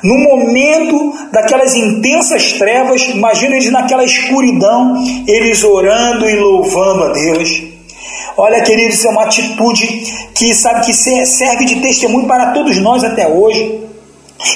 No 0.03 0.17
momento 0.17 1.13
daquelas 1.31 1.75
intensas 1.75 2.53
trevas, 2.53 3.01
imagina 3.09 3.55
eles 3.55 3.71
naquela 3.71 4.03
escuridão, 4.03 4.95
eles 5.27 5.63
orando 5.63 6.27
e 6.27 6.35
louvando 6.35 7.03
a 7.03 7.13
Deus. 7.13 7.63
Olha, 8.35 8.61
querido, 8.63 8.93
isso 8.93 9.07
é 9.07 9.11
uma 9.11 9.23
atitude 9.23 9.87
que 10.33 10.53
sabe 10.53 10.85
que 10.85 10.93
serve 10.93 11.65
de 11.65 11.81
testemunho 11.81 12.27
para 12.27 12.51
todos 12.51 12.77
nós 12.77 13.03
até 13.03 13.27
hoje. 13.27 13.79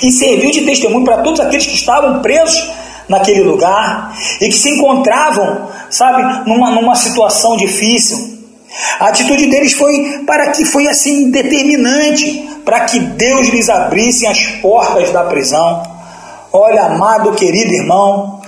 E 0.02 0.12
serviu 0.12 0.50
de 0.50 0.62
testemunho 0.62 1.06
para 1.06 1.22
todos 1.22 1.40
aqueles 1.40 1.68
que 1.68 1.76
estavam 1.76 2.20
presos 2.22 2.72
naquele 3.08 3.42
lugar 3.42 4.16
e 4.42 4.50
que 4.50 4.56
se 4.56 4.70
encontravam, 4.70 5.68
sabe, 5.92 6.50
numa, 6.50 6.72
numa 6.72 6.96
situação 6.96 7.56
difícil. 7.56 8.36
A 9.00 9.10
atitude 9.10 9.46
deles 9.48 9.74
foi 9.74 10.24
para 10.26 10.52
que 10.52 10.66
foi 10.66 10.88
assim 10.88 11.30
determinante 11.30 12.50
para 12.66 12.82
que 12.82 13.00
Deus 13.00 13.48
lhes 13.48 13.70
abrisse 13.70 14.26
as 14.26 14.44
portas 14.62 15.12
da 15.12 15.24
prisão. 15.24 15.84
Olha, 16.52 16.86
amado 16.86 17.34
querido 17.34 17.72
irmão, 17.72 18.42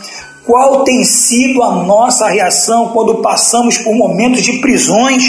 qual 0.46 0.84
tem 0.84 1.04
sido 1.04 1.62
a 1.62 1.72
nossa 1.72 2.28
reação 2.28 2.90
quando 2.90 3.16
passamos 3.16 3.78
por 3.78 3.94
momentos 3.94 4.42
de 4.42 4.54
prisões 4.60 5.24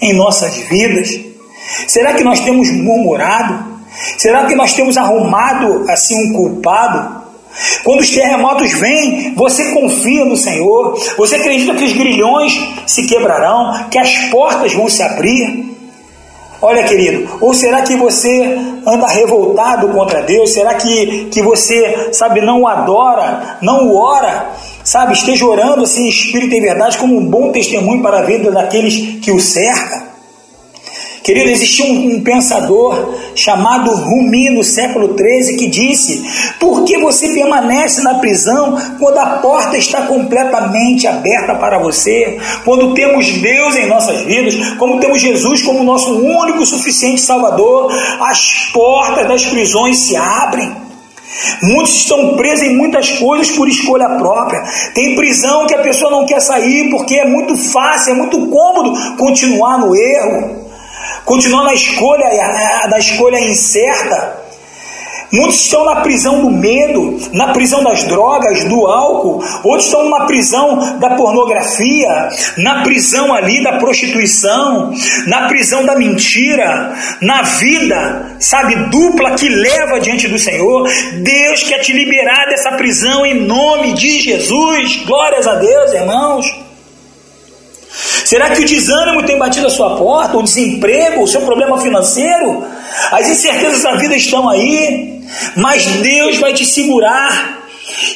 em 0.00 0.12
nossas 0.12 0.56
vidas? 0.56 1.18
Será 1.86 2.12
que 2.12 2.24
nós 2.24 2.40
temos 2.40 2.70
murmurado? 2.70 3.72
Será 4.18 4.46
que 4.46 4.54
nós 4.54 4.74
temos 4.74 4.96
arrumado 4.96 5.84
assim 5.88 6.30
um 6.30 6.32
culpado? 6.34 7.22
Quando 7.84 8.00
os 8.00 8.10
terremotos 8.10 8.72
vêm, 8.72 9.34
você 9.34 9.72
confia 9.72 10.24
no 10.24 10.36
Senhor, 10.36 10.98
você 11.16 11.36
acredita 11.36 11.74
que 11.74 11.84
os 11.84 11.92
grilhões 11.92 12.58
se 12.86 13.06
quebrarão, 13.06 13.88
que 13.90 13.98
as 13.98 14.12
portas 14.30 14.72
vão 14.72 14.88
se 14.88 15.02
abrir. 15.02 15.71
Olha, 16.62 16.84
querido, 16.84 17.38
ou 17.40 17.52
será 17.52 17.82
que 17.82 17.96
você 17.96 18.56
anda 18.86 19.08
revoltado 19.08 19.88
contra 19.88 20.22
Deus? 20.22 20.52
Será 20.52 20.74
que, 20.74 21.24
que 21.24 21.42
você, 21.42 22.10
sabe, 22.12 22.40
não 22.40 22.62
o 22.62 22.68
adora, 22.68 23.58
não 23.60 23.88
o 23.88 23.96
ora? 23.96 24.52
Sabe, 24.84 25.12
esteja 25.12 25.44
orando 25.44 25.82
assim, 25.82 26.08
espírito 26.08 26.54
e 26.54 26.60
verdade, 26.60 26.98
como 26.98 27.18
um 27.18 27.26
bom 27.26 27.50
testemunho 27.50 28.00
para 28.00 28.20
a 28.20 28.22
vida 28.22 28.52
daqueles 28.52 29.18
que 29.20 29.32
o 29.32 29.40
cercam? 29.40 30.11
Querido, 31.22 31.50
existia 31.50 31.86
um, 31.86 32.16
um, 32.16 32.20
pensador 32.20 33.14
chamado 33.36 33.94
Rumi 33.94 34.50
no 34.50 34.64
século 34.64 35.16
XIII 35.16 35.56
que 35.56 35.68
disse: 35.68 36.20
Por 36.58 36.84
que 36.84 36.98
você 36.98 37.28
permanece 37.28 38.02
na 38.02 38.14
prisão 38.14 38.76
quando 38.98 39.18
a 39.18 39.26
porta 39.36 39.78
está 39.78 40.02
completamente 40.02 41.06
aberta 41.06 41.54
para 41.54 41.78
você? 41.78 42.38
Quando 42.64 42.92
temos 42.94 43.30
Deus 43.38 43.76
em 43.76 43.86
nossas 43.86 44.22
vidas, 44.22 44.56
como 44.78 44.98
temos 44.98 45.20
Jesus 45.20 45.62
como 45.62 45.84
nosso 45.84 46.12
único 46.12 46.66
suficiente 46.66 47.20
Salvador, 47.20 47.92
as 48.20 48.70
portas 48.72 49.28
das 49.28 49.44
prisões 49.44 49.98
se 49.98 50.16
abrem. 50.16 50.72
Muitos 51.62 51.94
estão 51.94 52.36
presos 52.36 52.66
em 52.66 52.76
muitas 52.76 53.12
coisas 53.12 53.50
por 53.52 53.68
escolha 53.68 54.08
própria. 54.08 54.62
Tem 54.92 55.14
prisão 55.14 55.66
que 55.66 55.74
a 55.74 55.82
pessoa 55.82 56.10
não 56.10 56.26
quer 56.26 56.40
sair 56.40 56.90
porque 56.90 57.14
é 57.14 57.24
muito 57.24 57.56
fácil, 57.56 58.12
é 58.12 58.16
muito 58.16 58.48
cômodo 58.48 59.16
continuar 59.16 59.78
no 59.78 59.94
erro 59.94 60.61
continuar 61.24 61.64
na 61.64 61.74
escolha, 61.74 62.26
na 62.88 62.98
escolha 62.98 63.38
incerta. 63.40 64.42
Muitos 65.32 65.62
estão 65.62 65.82
na 65.86 66.02
prisão 66.02 66.42
do 66.42 66.50
medo, 66.50 67.18
na 67.32 67.54
prisão 67.54 67.82
das 67.82 68.04
drogas, 68.04 68.64
do 68.64 68.86
álcool, 68.86 69.42
outros 69.64 69.86
estão 69.86 70.10
na 70.10 70.26
prisão 70.26 70.98
da 70.98 71.16
pornografia, 71.16 72.28
na 72.58 72.82
prisão 72.82 73.32
ali 73.32 73.62
da 73.62 73.78
prostituição, 73.78 74.92
na 75.26 75.48
prisão 75.48 75.86
da 75.86 75.96
mentira, 75.96 76.92
na 77.22 77.40
vida, 77.42 78.36
sabe, 78.38 78.74
dupla 78.90 79.30
que 79.30 79.48
leva 79.48 80.00
diante 80.00 80.28
do 80.28 80.38
Senhor. 80.38 80.86
Deus 81.22 81.62
quer 81.62 81.78
te 81.78 81.94
liberar 81.94 82.48
dessa 82.50 82.72
prisão 82.72 83.24
em 83.24 83.46
nome 83.46 83.94
de 83.94 84.20
Jesus. 84.20 84.96
Glórias 85.06 85.46
a 85.46 85.54
Deus, 85.54 85.94
irmãos. 85.94 86.61
Será 87.92 88.50
que 88.50 88.62
o 88.62 88.64
desânimo 88.64 89.24
tem 89.24 89.38
batido 89.38 89.66
a 89.66 89.70
sua 89.70 89.96
porta? 89.96 90.38
O 90.38 90.42
desemprego, 90.42 91.22
o 91.22 91.28
seu 91.28 91.42
problema 91.42 91.80
financeiro? 91.80 92.64
As 93.10 93.28
incertezas 93.28 93.82
da 93.82 93.96
vida 93.96 94.16
estão 94.16 94.48
aí, 94.48 95.20
mas 95.56 95.84
Deus 95.84 96.38
vai 96.38 96.54
te 96.54 96.64
segurar 96.64 97.60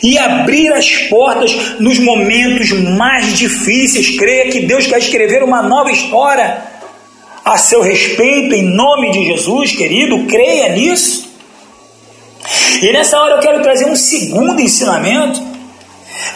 e 0.02 0.16
abrir 0.16 0.72
as 0.72 0.90
portas 1.08 1.54
nos 1.78 1.98
momentos 1.98 2.70
mais 2.96 3.36
difíceis. 3.36 4.16
Creia 4.18 4.50
que 4.50 4.60
Deus 4.60 4.86
quer 4.86 4.98
escrever 4.98 5.42
uma 5.42 5.62
nova 5.62 5.90
história 5.90 6.62
a 7.44 7.58
seu 7.58 7.82
respeito, 7.82 8.54
em 8.54 8.62
nome 8.62 9.10
de 9.10 9.24
Jesus, 9.24 9.72
querido. 9.72 10.24
Creia 10.26 10.70
nisso. 10.70 11.26
E 12.82 12.92
nessa 12.92 13.20
hora 13.20 13.34
eu 13.34 13.40
quero 13.40 13.62
trazer 13.62 13.86
um 13.86 13.96
segundo 13.96 14.60
ensinamento 14.60 15.55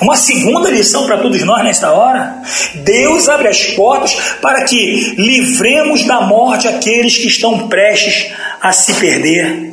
uma 0.01 0.17
segunda 0.17 0.71
lição 0.71 1.07
para 1.07 1.19
todos 1.19 1.43
nós 1.45 1.63
nesta 1.65 1.93
hora: 1.93 2.43
Deus 2.77 3.29
abre 3.29 3.49
as 3.49 3.65
portas 3.69 4.15
para 4.41 4.65
que 4.65 5.15
livremos 5.17 6.05
da 6.05 6.23
morte 6.23 6.69
aqueles 6.69 7.17
que 7.17 7.29
estão 7.29 7.69
prestes 7.69 8.33
a 8.61 8.73
se 8.73 8.95
perder. 8.95 9.71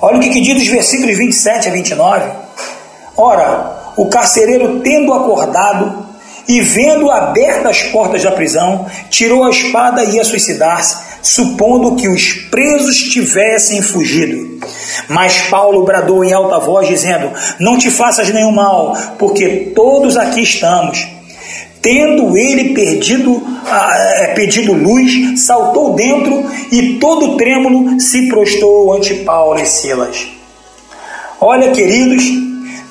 Olha 0.00 0.16
o 0.16 0.20
que, 0.20 0.30
que 0.30 0.40
diz 0.40 0.62
os 0.62 0.68
versículos 0.68 1.16
27 1.16 1.68
a 1.68 1.72
29. 1.72 2.30
Ora, 3.16 3.92
o 3.96 4.06
carcereiro, 4.06 4.80
tendo 4.80 5.12
acordado 5.12 6.06
e 6.46 6.60
vendo 6.60 7.10
abertas 7.10 7.66
as 7.66 7.82
portas 7.84 8.22
da 8.22 8.30
prisão, 8.30 8.86
tirou 9.10 9.44
a 9.44 9.50
espada 9.50 10.04
e 10.04 10.16
ia 10.16 10.24
suicidar-se, 10.24 11.07
supondo 11.22 11.96
que 11.96 12.08
os 12.08 12.32
presos 12.50 12.96
tivessem 12.96 13.82
fugido. 13.82 14.58
Mas 15.08 15.42
Paulo 15.42 15.84
bradou 15.84 16.24
em 16.24 16.32
alta 16.32 16.58
voz, 16.58 16.88
dizendo: 16.88 17.30
Não 17.58 17.78
te 17.78 17.90
faças 17.90 18.28
nenhum 18.30 18.52
mal, 18.52 18.96
porque 19.18 19.72
todos 19.74 20.16
aqui 20.16 20.42
estamos. 20.42 21.06
Tendo 21.80 22.36
ele 22.36 22.74
perdido, 22.74 23.40
é, 23.66 24.34
pedido 24.34 24.72
luz, 24.72 25.40
saltou 25.40 25.94
dentro 25.94 26.44
e 26.72 26.94
todo 26.94 27.36
trêmulo 27.36 28.00
se 28.00 28.28
prostou 28.28 28.92
ante 28.92 29.14
Paulo 29.14 29.60
e 29.60 29.64
Silas. 29.64 30.26
Olha, 31.40 31.70
queridos, 31.70 32.24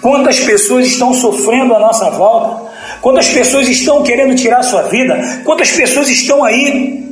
quantas 0.02 0.40
pessoas 0.40 0.88
estão 0.88 1.14
sofrendo 1.14 1.76
à 1.76 1.80
nossa 1.80 2.10
volta, 2.12 2.72
quantas 3.02 3.28
pessoas 3.28 3.68
estão 3.68 4.04
querendo 4.04 4.36
tirar 4.36 4.64
sua 4.64 4.84
vida, 4.84 5.42
quantas 5.44 5.70
pessoas 5.72 6.08
estão 6.10 6.46
aí 6.46 7.07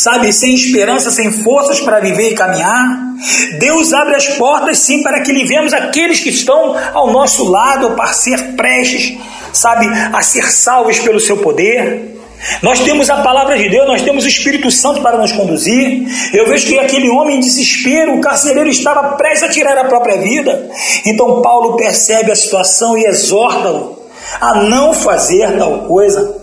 sabe, 0.00 0.32
sem 0.32 0.54
esperança, 0.54 1.10
sem 1.10 1.30
forças 1.30 1.80
para 1.80 2.00
viver 2.00 2.30
e 2.30 2.34
caminhar. 2.34 3.10
Deus 3.58 3.92
abre 3.92 4.16
as 4.16 4.26
portas 4.28 4.78
sim 4.78 5.02
para 5.02 5.20
que 5.20 5.32
livemos 5.32 5.74
aqueles 5.74 6.20
que 6.20 6.30
estão 6.30 6.74
ao 6.94 7.12
nosso 7.12 7.44
lado 7.44 7.90
para 7.90 8.12
ser 8.12 8.54
prestes, 8.56 9.18
sabe, 9.52 9.86
a 10.12 10.22
ser 10.22 10.50
salvos 10.50 10.98
pelo 10.98 11.20
seu 11.20 11.36
poder. 11.36 12.18
Nós 12.62 12.80
temos 12.80 13.10
a 13.10 13.18
palavra 13.18 13.58
de 13.58 13.68
Deus, 13.68 13.86
nós 13.86 14.00
temos 14.00 14.24
o 14.24 14.28
Espírito 14.28 14.70
Santo 14.70 15.02
para 15.02 15.18
nos 15.18 15.32
conduzir. 15.32 16.06
Eu 16.32 16.46
vejo 16.46 16.66
que 16.66 16.78
aquele 16.78 17.10
homem 17.10 17.36
em 17.36 17.40
desespero, 17.40 18.14
o 18.14 18.20
carcereiro 18.22 18.70
estava 18.70 19.16
prestes 19.16 19.42
a 19.42 19.52
tirar 19.52 19.76
a 19.76 19.84
própria 19.84 20.16
vida. 20.16 20.70
Então 21.04 21.42
Paulo 21.42 21.76
percebe 21.76 22.32
a 22.32 22.36
situação 22.36 22.96
e 22.96 23.04
exorta-o 23.04 24.00
a 24.40 24.62
não 24.62 24.94
fazer 24.94 25.58
tal 25.58 25.80
coisa. 25.80 26.39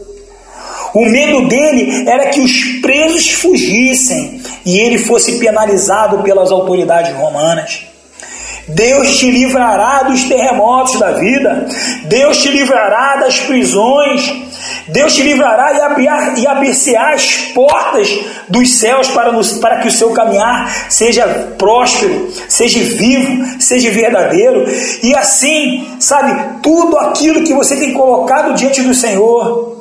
O 0.94 1.06
medo 1.06 1.48
dele 1.48 2.10
era 2.10 2.27
que 2.27 2.41
os 2.41 2.82
presos 2.82 3.32
fugissem 3.32 4.41
e 4.65 4.79
ele 4.79 4.98
fosse 4.98 5.38
penalizado 5.39 6.24
pelas 6.24 6.51
autoridades 6.51 7.15
romanas. 7.15 7.88
Deus 8.67 9.17
te 9.17 9.32
livrará 9.32 10.03
dos 10.03 10.25
terremotos 10.25 11.00
da 11.00 11.12
vida, 11.12 11.67
Deus 12.03 12.38
te 12.41 12.50
livrará 12.50 13.15
das 13.15 13.39
prisões, 13.39 14.29
Deus 14.89 15.15
te 15.15 15.24
livrará 15.24 15.74
e, 15.74 15.82
abrir, 15.82 16.10
e 16.38 16.48
abrir 16.48 16.98
as 16.98 17.36
portas 17.53 18.10
dos 18.50 18.77
céus 18.77 19.08
para, 19.10 19.32
para 19.62 19.77
que 19.77 19.88
o 19.88 19.91
seu 19.91 20.12
caminhar 20.12 20.70
seja 20.89 21.25
próspero, 21.58 22.29
seja 22.50 22.79
vivo, 22.79 23.62
seja 23.62 23.89
verdadeiro, 23.89 24.65
e 25.01 25.15
assim, 25.15 25.88
sabe, 26.00 26.60
tudo 26.62 26.98
aquilo 26.98 27.44
que 27.44 27.53
você 27.53 27.77
tem 27.77 27.94
colocado 27.94 28.53
diante 28.53 28.82
do 28.82 28.94
Senhor, 28.94 29.77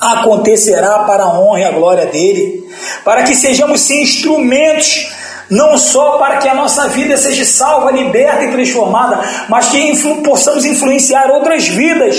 acontecerá 0.00 1.00
para 1.00 1.24
a 1.24 1.38
honra 1.38 1.60
e 1.60 1.64
a 1.64 1.70
glória 1.72 2.06
dele, 2.06 2.64
para 3.04 3.22
que 3.24 3.34
sejamos 3.34 3.80
sim 3.80 4.02
instrumentos 4.02 5.08
não 5.50 5.78
só 5.78 6.18
para 6.18 6.36
que 6.36 6.48
a 6.48 6.54
nossa 6.54 6.88
vida 6.88 7.16
seja 7.16 7.44
salva, 7.44 7.90
liberta 7.90 8.44
e 8.44 8.52
transformada, 8.52 9.20
mas 9.48 9.68
que 9.68 9.78
influ 9.78 10.16
possamos 10.22 10.64
influenciar 10.64 11.30
outras 11.30 11.66
vidas 11.68 12.16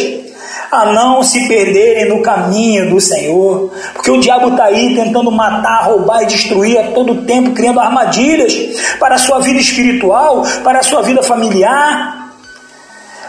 a 0.71 0.87
não 0.87 1.23
se 1.23 1.47
perderem 1.47 2.09
no 2.09 2.21
caminho 2.21 2.89
do 2.89 3.01
Senhor, 3.01 3.71
porque 3.93 4.11
o 4.11 4.19
diabo 4.19 4.49
está 4.49 4.65
aí 4.65 4.95
tentando 4.95 5.31
matar, 5.31 5.85
roubar 5.85 6.23
e 6.23 6.27
destruir 6.27 6.77
a 6.77 6.91
todo 6.91 7.23
tempo, 7.23 7.51
criando 7.51 7.79
armadilhas 7.79 8.53
para 8.99 9.15
a 9.15 9.19
sua 9.19 9.39
vida 9.39 9.59
espiritual, 9.59 10.43
para 10.63 10.79
a 10.79 10.83
sua 10.83 11.01
vida 11.01 11.23
familiar, 11.23 12.33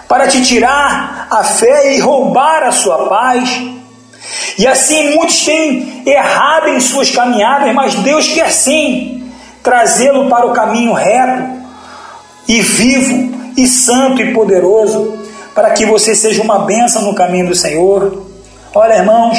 para 0.07 0.29
te 0.29 0.43
tirar 0.43 1.29
a 1.31 1.45
fé 1.45 1.95
e 1.95 2.01
roubar 2.01 2.65
a 2.65 2.73
sua 2.73 3.09
paz. 3.09 3.80
E 4.61 4.67
assim 4.67 5.15
muitos 5.15 5.43
têm 5.43 6.03
errado 6.05 6.69
em 6.69 6.81
suas 6.81 7.11
caminhadas, 7.11 7.75
mas 7.75 7.95
Deus 7.95 8.29
quer 8.29 8.53
sim 8.53 9.33
trazê-lo 9.63 10.29
para 10.29 10.47
o 10.47 10.53
caminho 10.53 10.93
reto 10.93 11.45
e 12.47 12.61
vivo 12.61 13.53
e 13.57 13.67
santo 13.67 14.21
e 14.21 14.35
poderoso, 14.35 15.19
para 15.55 15.71
que 15.71 15.87
você 15.87 16.15
seja 16.15 16.43
uma 16.43 16.59
bênção 16.59 17.01
no 17.01 17.15
caminho 17.15 17.47
do 17.47 17.55
Senhor. 17.55 18.27
Olha, 18.75 18.97
irmãos, 18.97 19.39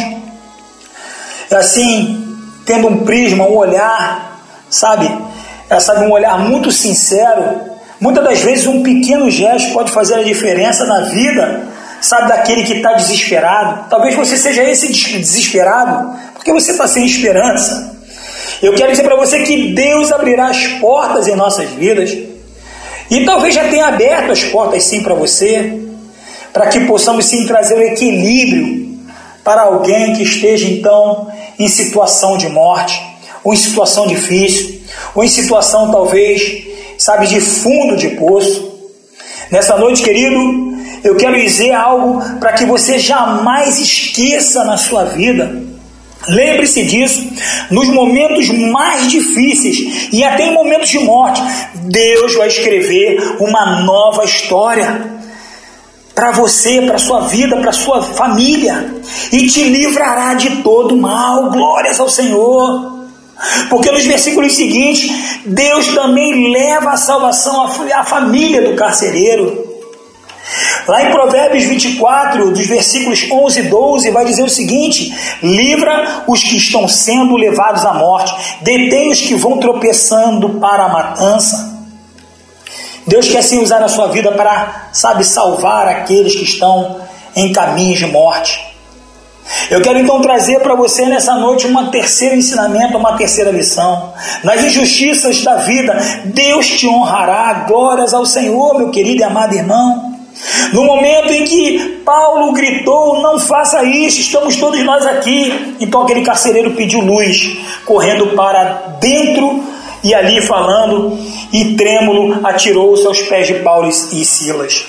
assim, 1.52 2.36
tendo 2.66 2.88
um 2.88 3.06
prisma, 3.06 3.44
um 3.44 3.56
olhar, 3.56 4.42
sabe, 4.72 5.08
é, 5.70 5.80
sabe, 5.80 6.04
um 6.04 6.12
olhar 6.12 6.40
muito 6.40 6.72
sincero, 6.72 7.44
muitas 8.00 8.24
das 8.24 8.40
vezes 8.40 8.66
um 8.66 8.82
pequeno 8.82 9.30
gesto 9.30 9.72
pode 9.72 9.92
fazer 9.92 10.16
a 10.16 10.24
diferença 10.24 10.84
na 10.88 11.02
vida 11.02 11.71
sabe, 12.02 12.30
daquele 12.30 12.64
que 12.64 12.74
está 12.74 12.94
desesperado. 12.94 13.90
Talvez 13.90 14.16
você 14.16 14.36
seja 14.36 14.64
esse 14.64 14.92
desesperado, 14.92 16.20
porque 16.34 16.52
você 16.52 16.72
está 16.72 16.88
sem 16.88 17.06
esperança. 17.06 17.96
Eu 18.62 18.74
quero 18.74 18.92
dizer 18.92 19.04
para 19.04 19.16
você 19.16 19.44
que 19.44 19.74
Deus 19.74 20.12
abrirá 20.12 20.48
as 20.48 20.68
portas 20.80 21.28
em 21.28 21.36
nossas 21.36 21.70
vidas, 21.70 22.12
e 23.10 23.26
talvez 23.26 23.54
já 23.54 23.68
tenha 23.68 23.88
aberto 23.88 24.32
as 24.32 24.44
portas 24.44 24.84
sim 24.84 25.02
para 25.04 25.14
você, 25.14 25.80
para 26.52 26.68
que 26.68 26.82
possamos 26.82 27.26
sim 27.26 27.46
trazer 27.46 27.76
o 27.76 27.82
equilíbrio 27.82 29.00
para 29.44 29.64
alguém 29.64 30.14
que 30.14 30.24
esteja 30.24 30.68
então 30.68 31.32
em 31.58 31.68
situação 31.68 32.38
de 32.38 32.50
morte, 32.50 33.02
ou 33.44 33.54
em 33.54 33.58
situação 33.58 34.08
difícil, 34.08 34.82
ou 35.16 35.24
em 35.24 35.28
situação 35.28 35.92
talvez, 35.92 36.64
sabe, 36.98 37.28
de 37.28 37.42
fundo 37.42 37.98
de 37.98 38.10
poço. 38.10 38.72
Nessa 39.50 39.78
noite, 39.78 40.04
querido, 40.04 40.71
eu 41.04 41.16
quero 41.16 41.36
dizer 41.40 41.72
algo 41.74 42.22
para 42.40 42.54
que 42.54 42.66
você 42.66 43.00
jamais 43.00 43.80
esqueça 43.80 44.64
na 44.64 44.78
sua 44.78 45.06
vida. 45.06 45.72
Lembre-se 46.28 46.84
disso, 46.84 47.28
nos 47.72 47.88
momentos 47.88 48.48
mais 48.50 49.10
difíceis 49.10 50.10
e 50.14 50.24
até 50.24 50.48
em 50.48 50.54
momentos 50.54 50.90
de 50.90 51.00
morte, 51.00 51.42
Deus 51.76 52.36
vai 52.36 52.48
escrever 52.48 53.38
uma 53.40 53.82
nova 53.82 54.24
história 54.24 55.20
para 56.14 56.32
você, 56.32 56.82
para 56.84 57.00
sua 57.00 57.22
vida, 57.22 57.58
para 57.58 57.72
sua 57.72 58.04
família 58.04 58.94
e 59.32 59.48
te 59.48 59.64
livrará 59.64 60.36
de 60.36 60.58
todo 60.58 60.96
mal. 60.96 61.50
Glórias 61.50 62.00
ao 62.00 62.10
Senhor. 62.10 63.02
Porque 63.70 63.90
nos 63.90 64.06
versículos 64.06 64.54
seguintes, 64.54 65.12
Deus 65.46 65.88
também 65.88 66.54
leva 66.54 66.92
a 66.92 66.98
salvação 66.98 67.66
à 67.96 68.04
família 68.04 68.62
do 68.62 68.76
carcereiro. 68.76 69.71
Lá 70.88 71.04
em 71.04 71.12
Provérbios 71.12 71.66
24, 71.66 72.52
dos 72.52 72.66
versículos 72.66 73.26
11 73.32 73.60
e 73.60 73.64
12, 73.64 74.12
vai 74.12 74.26
dizer 74.26 74.44
o 74.44 74.50
seguinte: 74.50 75.14
Livra 75.42 76.24
os 76.28 76.44
que 76.44 76.58
estão 76.58 76.88
sendo 76.88 77.36
levados 77.36 77.86
à 77.86 77.94
morte, 77.94 78.34
detém 78.62 79.12
os 79.12 79.22
que 79.22 79.36
vão 79.36 79.58
tropeçando 79.60 80.50
para 80.60 80.86
a 80.86 80.90
matança. 80.90 81.72
Deus 83.08 83.28
quer 83.28 83.42
sim 83.42 83.60
usar 83.60 83.84
a 83.84 83.88
sua 83.88 84.08
vida 84.08 84.32
para, 84.32 84.90
sabe, 84.92 85.24
salvar 85.24 85.88
aqueles 85.88 86.36
que 86.36 86.44
estão 86.44 87.02
em 87.36 87.52
caminhos 87.52 88.00
de 88.00 88.08
morte. 88.08 88.72
Eu 89.70 89.82
quero 89.82 90.00
então 90.00 90.22
trazer 90.22 90.60
para 90.60 90.76
você 90.76 91.06
nessa 91.06 91.36
noite 91.36 91.68
um 91.68 91.90
terceiro 91.90 92.36
ensinamento, 92.36 92.98
uma 92.98 93.18
terceira 93.18 93.52
lição. 93.52 94.14
Nas 94.44 94.64
injustiças 94.64 95.42
da 95.44 95.56
vida, 95.58 95.98
Deus 96.26 96.68
te 96.68 96.88
honrará. 96.88 97.66
Glórias 97.68 98.14
ao 98.14 98.26
Senhor, 98.26 98.78
meu 98.78 98.92
querido 98.92 99.22
e 99.22 99.24
amado 99.24 99.54
irmão. 99.54 100.11
No 100.74 100.84
momento 100.84 101.32
em 101.32 101.44
que 101.44 102.02
Paulo 102.06 102.52
gritou: 102.54 103.22
Não 103.22 103.40
faça 103.40 103.84
isso, 103.84 104.20
estamos 104.20 104.56
todos 104.56 104.84
nós 104.84 105.06
aqui. 105.06 105.76
Então 105.80 106.02
aquele 106.02 106.22
carcereiro 106.22 106.72
pediu 106.72 107.00
luz, 107.02 107.58
correndo 107.86 108.28
para 108.36 108.98
dentro 109.00 109.64
e 110.04 110.16
ali 110.16 110.42
falando, 110.42 111.18
e 111.54 111.76
trêmulo 111.76 112.40
atirou-se 112.44 113.06
aos 113.06 113.22
pés 113.22 113.48
de 113.48 113.56
Paulo 113.56 113.90
e 113.90 114.26
Silas. 114.26 114.86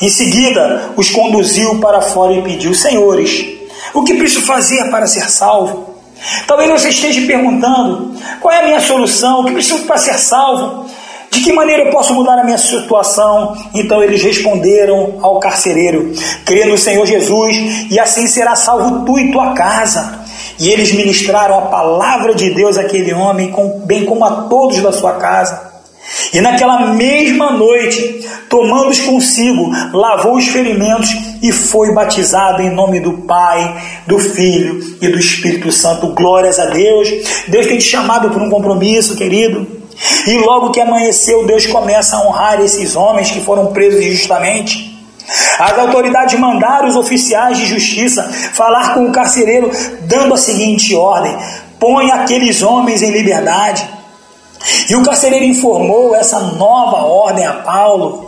Em 0.00 0.08
seguida, 0.08 0.92
os 0.96 1.10
conduziu 1.10 1.78
para 1.80 2.00
fora 2.00 2.32
e 2.32 2.42
pediu: 2.42 2.74
Senhores, 2.74 3.44
o 3.94 4.04
que 4.04 4.14
preciso 4.14 4.42
fazer 4.42 4.90
para 4.90 5.06
ser 5.06 5.28
salvo? 5.30 5.96
Talvez 6.46 6.70
você 6.70 6.90
esteja 6.90 7.26
perguntando: 7.26 8.14
qual 8.40 8.54
é 8.54 8.60
a 8.60 8.66
minha 8.66 8.80
solução? 8.80 9.40
O 9.40 9.44
que 9.46 9.52
preciso 9.52 9.84
para 9.84 9.98
ser 9.98 10.14
salvo? 10.14 10.86
De 11.36 11.42
que 11.42 11.52
maneira 11.52 11.82
eu 11.82 11.90
posso 11.90 12.14
mudar 12.14 12.38
a 12.38 12.44
minha 12.44 12.56
situação? 12.56 13.54
Então 13.74 14.02
eles 14.02 14.22
responderam 14.22 15.18
ao 15.20 15.38
carcereiro: 15.38 16.10
crê 16.46 16.64
no 16.64 16.78
Senhor 16.78 17.06
Jesus 17.06 17.90
e 17.90 18.00
assim 18.00 18.26
será 18.26 18.56
salvo 18.56 19.04
tu 19.04 19.18
e 19.18 19.30
tua 19.30 19.52
casa. 19.52 20.24
E 20.58 20.70
eles 20.70 20.92
ministraram 20.92 21.58
a 21.58 21.62
palavra 21.66 22.34
de 22.34 22.48
Deus 22.54 22.78
àquele 22.78 23.12
homem, 23.12 23.54
bem 23.84 24.06
como 24.06 24.24
a 24.24 24.44
todos 24.44 24.80
da 24.80 24.90
sua 24.90 25.12
casa. 25.16 25.74
E 26.32 26.40
naquela 26.40 26.94
mesma 26.94 27.50
noite, 27.52 28.26
tomando-os 28.48 29.00
consigo, 29.00 29.70
lavou 29.92 30.38
os 30.38 30.48
ferimentos 30.48 31.10
e 31.42 31.52
foi 31.52 31.92
batizado 31.92 32.62
em 32.62 32.70
nome 32.70 32.98
do 32.98 33.12
Pai, 33.12 33.76
do 34.06 34.18
Filho 34.18 34.80
e 35.02 35.08
do 35.08 35.18
Espírito 35.18 35.70
Santo. 35.70 36.14
Glórias 36.14 36.58
a 36.58 36.64
Deus. 36.70 37.10
Deus 37.46 37.66
tem 37.66 37.76
te 37.76 37.84
chamado 37.84 38.30
por 38.30 38.40
um 38.40 38.48
compromisso, 38.48 39.14
querido. 39.16 39.75
E 40.26 40.38
logo 40.38 40.70
que 40.70 40.80
amanheceu, 40.80 41.46
Deus 41.46 41.66
começa 41.66 42.16
a 42.16 42.26
honrar 42.26 42.60
esses 42.60 42.94
homens 42.96 43.30
que 43.30 43.40
foram 43.40 43.68
presos 43.68 44.04
injustamente. 44.04 44.94
As 45.58 45.78
autoridades 45.78 46.38
mandaram 46.38 46.88
os 46.88 46.96
oficiais 46.96 47.58
de 47.58 47.66
justiça 47.66 48.22
falar 48.52 48.94
com 48.94 49.06
o 49.06 49.12
carcereiro, 49.12 49.70
dando 50.02 50.34
a 50.34 50.36
seguinte 50.36 50.94
ordem: 50.94 51.36
põe 51.80 52.10
aqueles 52.10 52.62
homens 52.62 53.02
em 53.02 53.10
liberdade. 53.10 53.88
E 54.88 54.96
o 54.96 55.02
carcereiro 55.02 55.44
informou 55.44 56.14
essa 56.14 56.40
nova 56.40 56.98
ordem 56.98 57.44
a 57.44 57.54
Paulo. 57.54 58.25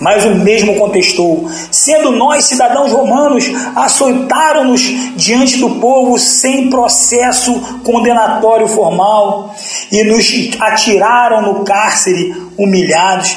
Mas 0.00 0.24
o 0.24 0.34
mesmo 0.34 0.76
contestou: 0.76 1.48
sendo 1.70 2.10
nós 2.10 2.46
cidadãos 2.46 2.90
romanos, 2.90 3.44
açoitaram-nos 3.76 4.80
diante 5.16 5.58
do 5.58 5.70
povo 5.76 6.18
sem 6.18 6.70
processo 6.70 7.52
condenatório 7.84 8.66
formal 8.66 9.54
e 9.92 10.02
nos 10.04 10.26
atiraram 10.58 11.42
no 11.42 11.64
cárcere 11.64 12.34
humilhados. 12.56 13.36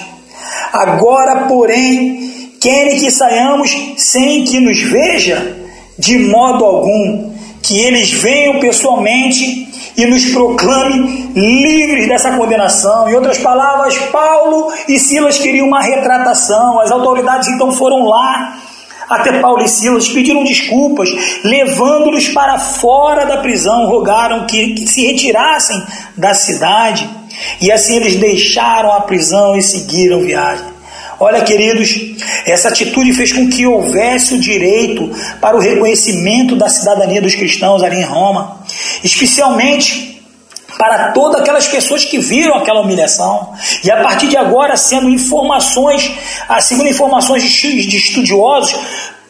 Agora, 0.71 1.47
porém, 1.47 2.53
querem 2.61 2.99
que 2.99 3.11
saiamos 3.11 3.75
sem 3.97 4.45
que 4.45 4.59
nos 4.59 4.81
veja? 4.81 5.57
De 5.99 6.17
modo 6.17 6.65
algum, 6.65 7.33
que 7.61 7.79
eles 7.79 8.11
venham 8.11 8.59
pessoalmente 8.59 9.72
e 9.95 10.05
nos 10.05 10.25
proclame 10.25 11.31
livres 11.35 12.07
dessa 12.07 12.31
condenação. 12.35 13.09
Em 13.09 13.15
outras 13.15 13.37
palavras, 13.37 13.97
Paulo 14.11 14.71
e 14.87 14.97
Silas 14.97 15.37
queriam 15.37 15.67
uma 15.67 15.81
retratação. 15.81 16.79
As 16.79 16.91
autoridades 16.91 17.47
então 17.49 17.71
foram 17.71 18.03
lá 18.03 18.57
até 19.09 19.39
Paulo 19.39 19.61
e 19.61 19.67
Silas, 19.67 20.09
pediram 20.09 20.43
desculpas, 20.43 21.09
levando-los 21.43 22.29
para 22.29 22.57
fora 22.57 23.25
da 23.25 23.37
prisão, 23.37 23.87
rogaram 23.87 24.45
que, 24.45 24.73
que 24.73 24.87
se 24.87 25.05
retirassem 25.05 25.81
da 26.17 26.33
cidade. 26.33 27.09
E 27.61 27.71
assim 27.71 27.95
eles 27.97 28.15
deixaram 28.15 28.91
a 28.91 29.01
prisão 29.01 29.55
e 29.55 29.61
seguiram 29.61 30.21
viagem. 30.21 30.72
Olha, 31.19 31.41
queridos, 31.41 32.15
essa 32.45 32.69
atitude 32.69 33.13
fez 33.13 33.31
com 33.31 33.49
que 33.49 33.65
houvesse 33.65 34.33
o 34.33 34.39
direito 34.39 35.11
para 35.39 35.55
o 35.55 35.59
reconhecimento 35.59 36.55
da 36.55 36.69
cidadania 36.69 37.21
dos 37.21 37.35
cristãos 37.35 37.83
ali 37.83 37.97
em 37.97 38.03
Roma, 38.03 38.63
especialmente 39.03 40.21
para 40.77 41.11
todas 41.11 41.41
aquelas 41.41 41.67
pessoas 41.67 42.03
que 42.03 42.17
viram 42.17 42.55
aquela 42.55 42.81
humilhação. 42.81 43.53
E 43.83 43.91
a 43.91 44.01
partir 44.01 44.27
de 44.27 44.37
agora, 44.37 44.75
sendo 44.75 45.09
informações, 45.09 46.11
segundo 46.61 46.89
informações 46.89 47.43
de 47.43 47.97
estudiosos, 47.97 48.75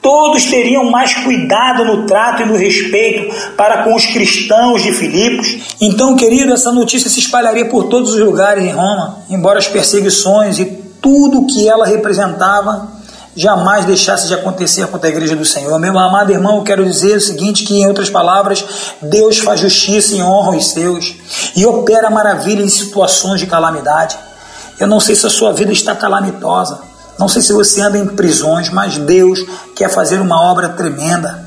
todos 0.01 0.45
teriam 0.45 0.89
mais 0.89 1.13
cuidado 1.13 1.85
no 1.85 2.05
trato 2.05 2.41
e 2.41 2.45
no 2.45 2.55
respeito 2.55 3.33
para 3.55 3.83
com 3.83 3.95
os 3.95 4.05
cristãos 4.05 4.83
de 4.83 4.91
Filipos. 4.93 5.75
Então, 5.79 6.15
querido, 6.15 6.53
essa 6.53 6.71
notícia 6.71 7.09
se 7.09 7.19
espalharia 7.19 7.65
por 7.65 7.85
todos 7.85 8.13
os 8.13 8.19
lugares 8.19 8.63
em 8.63 8.71
Roma, 8.71 9.23
embora 9.29 9.59
as 9.59 9.67
perseguições 9.67 10.59
e 10.59 10.82
tudo 11.03 11.45
que 11.45 11.67
ela 11.67 11.85
representava 11.85 12.87
jamais 13.35 13.83
deixasse 13.83 14.27
de 14.27 14.33
acontecer 14.33 14.87
contra 14.87 15.09
a 15.09 15.11
igreja 15.11 15.35
do 15.35 15.43
Senhor. 15.43 15.77
Meu 15.77 15.97
amado 15.99 16.31
irmão, 16.31 16.57
eu 16.57 16.63
quero 16.63 16.85
dizer 16.85 17.17
o 17.17 17.21
seguinte, 17.21 17.65
que 17.65 17.75
em 17.75 17.87
outras 17.87 18.09
palavras, 18.09 18.63
Deus 19.01 19.39
faz 19.39 19.59
justiça 19.59 20.15
e 20.15 20.23
honra 20.23 20.55
os 20.55 20.69
seus 20.69 21.15
e 21.55 21.65
opera 21.65 22.09
maravilha 22.09 22.63
em 22.63 22.69
situações 22.69 23.41
de 23.41 23.47
calamidade. 23.47 24.17
Eu 24.79 24.87
não 24.87 24.99
sei 24.99 25.13
se 25.13 25.27
a 25.27 25.29
sua 25.29 25.51
vida 25.51 25.73
está 25.73 25.93
calamitosa, 25.93 26.79
não 27.19 27.27
sei 27.27 27.41
se 27.41 27.51
você 27.51 27.81
anda 27.81 27.97
em 27.97 28.07
prisões, 28.07 28.69
mas 28.69 28.97
Deus 28.97 29.39
quer 29.75 29.89
fazer 29.89 30.21
uma 30.21 30.41
obra 30.51 30.69
tremenda. 30.69 31.43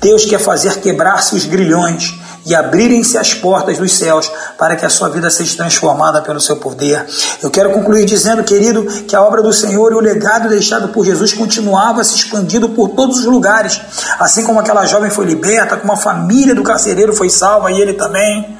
Deus 0.00 0.24
quer 0.24 0.38
fazer 0.38 0.80
quebrar-se 0.80 1.34
os 1.34 1.44
grilhões 1.44 2.14
e 2.46 2.54
abrirem-se 2.54 3.16
as 3.16 3.32
portas 3.32 3.78
dos 3.78 3.92
céus 3.92 4.30
para 4.58 4.76
que 4.76 4.84
a 4.84 4.90
sua 4.90 5.08
vida 5.08 5.30
seja 5.30 5.56
transformada 5.56 6.20
pelo 6.20 6.40
seu 6.40 6.56
poder. 6.56 7.06
Eu 7.42 7.50
quero 7.50 7.70
concluir 7.72 8.04
dizendo, 8.04 8.44
querido, 8.44 8.84
que 9.04 9.16
a 9.16 9.22
obra 9.22 9.42
do 9.42 9.52
Senhor 9.52 9.92
e 9.92 9.94
o 9.94 10.00
legado 10.00 10.48
deixado 10.48 10.88
por 10.88 11.04
Jesus 11.04 11.32
continuava 11.32 12.04
se 12.04 12.14
expandindo 12.14 12.68
por 12.70 12.90
todos 12.90 13.20
os 13.20 13.24
lugares, 13.24 13.80
assim 14.18 14.44
como 14.44 14.60
aquela 14.60 14.84
jovem 14.86 15.10
foi 15.10 15.24
liberta, 15.24 15.76
como 15.76 15.92
a 15.92 15.96
família 15.96 16.54
do 16.54 16.62
carcereiro 16.62 17.14
foi 17.14 17.30
salva 17.30 17.70
e 17.72 17.80
ele 17.80 17.94
também. 17.94 18.58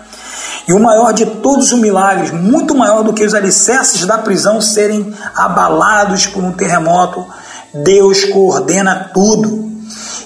E 0.66 0.73
o 0.73 0.81
maior 0.81 1.12
de 1.12 1.27
todos 1.27 1.73
os 1.73 1.79
milagres, 1.79 2.31
muito 2.31 2.75
maior 2.75 3.03
do 3.03 3.12
que 3.12 3.25
os 3.25 3.35
alicerces 3.35 4.07
da 4.07 4.16
prisão 4.16 4.61
serem 4.62 5.14
abalados 5.35 6.27
por 6.27 6.42
um 6.42 6.53
terremoto, 6.53 7.27
Deus 7.73 8.25
coordena 8.25 9.11
tudo. 9.12 9.70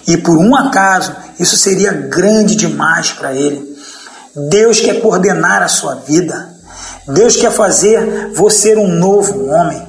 E 0.06 0.16
por 0.16 0.38
um 0.38 0.54
acaso, 0.54 1.14
isso 1.38 1.56
seria 1.56 1.92
grande 1.92 2.56
demais 2.56 3.10
para 3.12 3.32
ele. 3.32 3.76
Deus 4.48 4.80
quer 4.80 5.00
coordenar 5.00 5.62
a 5.62 5.68
sua 5.68 5.94
vida. 5.96 6.54
Deus 7.06 7.36
quer 7.36 7.50
fazer 7.50 8.32
você 8.34 8.76
um 8.76 8.88
novo 8.88 9.46
homem. 9.46 9.82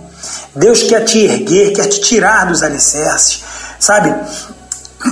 Deus 0.55 0.83
quer 0.83 1.03
te 1.03 1.19
erguer, 1.19 1.73
quer 1.73 1.87
te 1.87 2.01
tirar 2.01 2.45
dos 2.45 2.63
alicerces. 2.63 3.43
Sabe? 3.79 4.13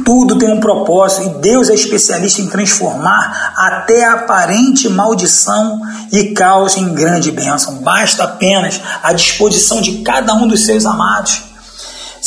Tudo 0.04 0.38
tem 0.38 0.52
um 0.52 0.60
propósito 0.60 1.24
e 1.24 1.42
Deus 1.42 1.70
é 1.70 1.74
especialista 1.74 2.42
em 2.42 2.48
transformar 2.48 3.54
até 3.56 4.04
a 4.04 4.14
aparente 4.14 4.90
maldição 4.90 5.82
e 6.12 6.34
caos 6.34 6.76
em 6.76 6.94
grande 6.94 7.32
bênção. 7.32 7.76
Basta 7.76 8.26
apenas 8.26 8.82
a 9.02 9.14
disposição 9.14 9.82
de 9.82 10.00
cada 10.02 10.34
um 10.34 10.48
dos 10.48 10.66
seus 10.66 10.86
amados 10.86 11.48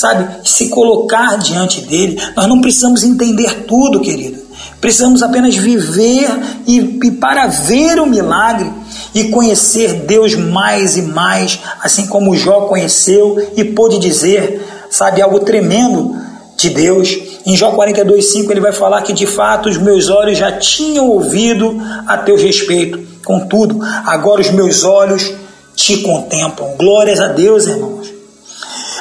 sabe? 0.01 0.49
Se 0.49 0.69
colocar 0.69 1.37
diante 1.37 1.83
dele. 1.83 2.19
Nós 2.35 2.47
não 2.47 2.61
precisamos 2.61 3.05
entender 3.05 3.65
tudo, 3.67 4.01
querido. 4.01 4.41
Precisamos 4.81 5.23
apenas 5.23 5.55
viver 5.55 6.31
e, 6.67 6.99
e, 7.05 7.11
para 7.13 7.47
ver 7.47 8.01
o 8.01 8.07
milagre 8.07 8.71
e 9.15 9.25
conhecer 9.25 10.07
Deus 10.07 10.35
mais 10.35 10.97
e 10.97 11.03
mais, 11.03 11.61
assim 11.83 12.07
como 12.07 12.35
Jó 12.35 12.63
conheceu 12.63 13.37
e 13.55 13.63
pôde 13.63 13.99
dizer, 13.99 14.67
sabe, 14.91 15.21
algo 15.21 15.41
tremendo 15.41 16.17
de 16.57 16.71
Deus. 16.71 17.15
Em 17.45 17.55
Jó 17.55 17.73
42,5 17.77 18.51
ele 18.51 18.61
vai 18.61 18.73
falar 18.73 19.03
que 19.03 19.13
de 19.13 19.27
fato 19.27 19.69
os 19.69 19.77
meus 19.77 20.09
olhos 20.09 20.39
já 20.39 20.53
tinham 20.53 21.09
ouvido 21.09 21.79
a 22.07 22.17
teu 22.17 22.37
respeito. 22.37 22.99
Contudo, 23.23 23.79
agora 24.07 24.41
os 24.41 24.51
meus 24.51 24.83
olhos 24.83 25.31
te 25.75 25.99
contemplam. 25.99 26.75
Glórias 26.79 27.21
a 27.21 27.29
Deus, 27.29 27.67
irmãos. 27.67 28.20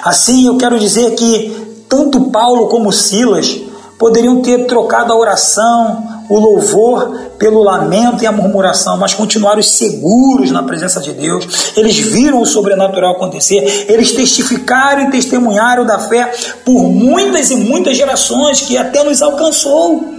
Assim, 0.04 0.48
eu 0.48 0.58
quero 0.58 0.80
dizer 0.80 1.16
que 1.16 1.84
tanto 1.88 2.30
Paulo 2.30 2.68
como 2.68 2.92
Silas 2.92 3.60
poderiam 3.98 4.42
ter 4.42 4.66
trocado 4.66 5.12
a 5.12 5.18
oração, 5.18 6.22
o 6.30 6.40
louvor 6.40 7.32
pelo 7.38 7.62
lamento 7.62 8.24
e 8.24 8.28
a 8.28 8.32
murmuração, 8.32 8.98
mas 8.98 9.14
continuaram 9.14 9.62
seguros 9.62 10.52
na 10.52 10.64
presença 10.64 11.02
de 11.02 11.12
Deus. 11.12 11.74
Eles 11.76 11.98
viram 11.98 12.42
o 12.42 12.46
sobrenatural 12.46 13.14
acontecer, 13.14 13.88
eles 13.90 14.14
testificaram 14.14 15.04
e 15.04 15.12
testemunharam 15.12 15.86
da 15.86 16.00
fé 16.00 16.32
por 16.64 16.84
muitas 16.84 17.50
e 17.50 17.56
muitas 17.58 17.98
gerações 17.98 18.62
que 18.62 18.78
até 18.78 19.04
nos 19.04 19.22
alcançou. 19.22 20.14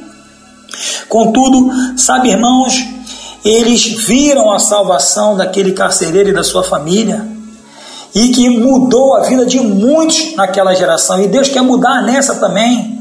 Contudo, 1.08 1.70
sabe, 1.96 2.30
irmãos, 2.30 2.84
eles 3.44 3.86
viram 3.86 4.52
a 4.52 4.58
salvação 4.58 5.36
daquele 5.36 5.72
carcereiro 5.72 6.30
e 6.30 6.34
da 6.34 6.42
sua 6.42 6.62
família 6.62 7.39
e 8.14 8.28
que 8.28 8.48
mudou 8.48 9.14
a 9.14 9.20
vida 9.20 9.46
de 9.46 9.60
muitos 9.60 10.34
naquela 10.34 10.74
geração. 10.74 11.22
E 11.22 11.28
Deus 11.28 11.48
quer 11.48 11.62
mudar 11.62 12.02
nessa 12.02 12.36
também, 12.36 12.98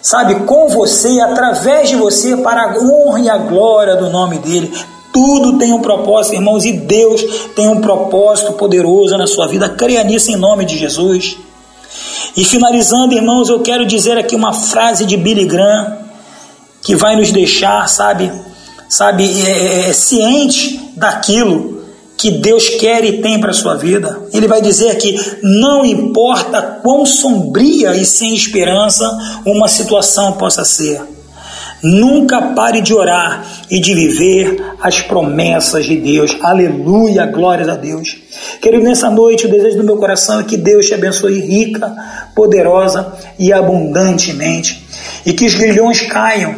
sabe, 0.00 0.36
com 0.46 0.68
você 0.68 1.20
através 1.20 1.88
de 1.88 1.96
você, 1.96 2.36
para 2.36 2.62
a 2.62 2.78
honra 2.78 3.20
e 3.20 3.28
a 3.28 3.38
glória 3.38 3.96
do 3.96 4.10
nome 4.10 4.38
dEle. 4.38 4.72
Tudo 5.12 5.58
tem 5.58 5.72
um 5.72 5.80
propósito, 5.80 6.34
irmãos, 6.34 6.64
e 6.64 6.72
Deus 6.72 7.22
tem 7.54 7.68
um 7.68 7.80
propósito 7.80 8.52
poderoso 8.54 9.16
na 9.16 9.26
sua 9.26 9.46
vida. 9.46 9.68
Creia 9.68 10.02
nisso 10.02 10.30
em 10.30 10.36
nome 10.36 10.64
de 10.64 10.76
Jesus. 10.76 11.36
E 12.36 12.44
finalizando, 12.44 13.14
irmãos, 13.14 13.48
eu 13.48 13.60
quero 13.60 13.86
dizer 13.86 14.18
aqui 14.18 14.34
uma 14.34 14.52
frase 14.52 15.04
de 15.04 15.16
Billy 15.16 15.44
Graham 15.44 15.98
que 16.82 16.96
vai 16.96 17.16
nos 17.16 17.30
deixar, 17.30 17.88
sabe, 17.88 18.30
sabe, 18.88 19.24
é, 19.24 19.50
é, 19.50 19.90
é 19.90 19.92
ciente 19.92 20.92
daquilo 20.96 21.73
que 22.24 22.30
Deus 22.30 22.70
quer 22.70 23.04
e 23.04 23.20
tem 23.20 23.38
para 23.38 23.50
a 23.50 23.54
sua 23.54 23.74
vida. 23.74 24.18
Ele 24.32 24.48
vai 24.48 24.62
dizer 24.62 24.96
que 24.96 25.14
não 25.42 25.84
importa 25.84 26.80
quão 26.82 27.04
sombria 27.04 27.94
e 27.94 28.06
sem 28.06 28.34
esperança 28.34 29.04
uma 29.44 29.68
situação 29.68 30.32
possa 30.32 30.64
ser, 30.64 31.02
nunca 31.82 32.40
pare 32.40 32.80
de 32.80 32.94
orar 32.94 33.46
e 33.70 33.78
de 33.78 33.94
viver 33.94 34.56
as 34.80 35.02
promessas 35.02 35.84
de 35.84 35.98
Deus. 35.98 36.34
Aleluia, 36.40 37.26
glórias 37.26 37.68
a 37.68 37.76
Deus. 37.76 38.16
Querido, 38.58 38.84
nessa 38.84 39.10
noite 39.10 39.44
o 39.44 39.50
desejo 39.50 39.76
do 39.76 39.84
meu 39.84 39.98
coração 39.98 40.40
é 40.40 40.44
que 40.44 40.56
Deus 40.56 40.86
te 40.86 40.94
abençoe 40.94 41.38
rica, 41.42 41.94
poderosa 42.34 43.12
e 43.38 43.52
abundantemente, 43.52 44.82
e 45.26 45.34
que 45.34 45.44
os 45.44 45.54
grilhões 45.56 46.00
caiam, 46.00 46.54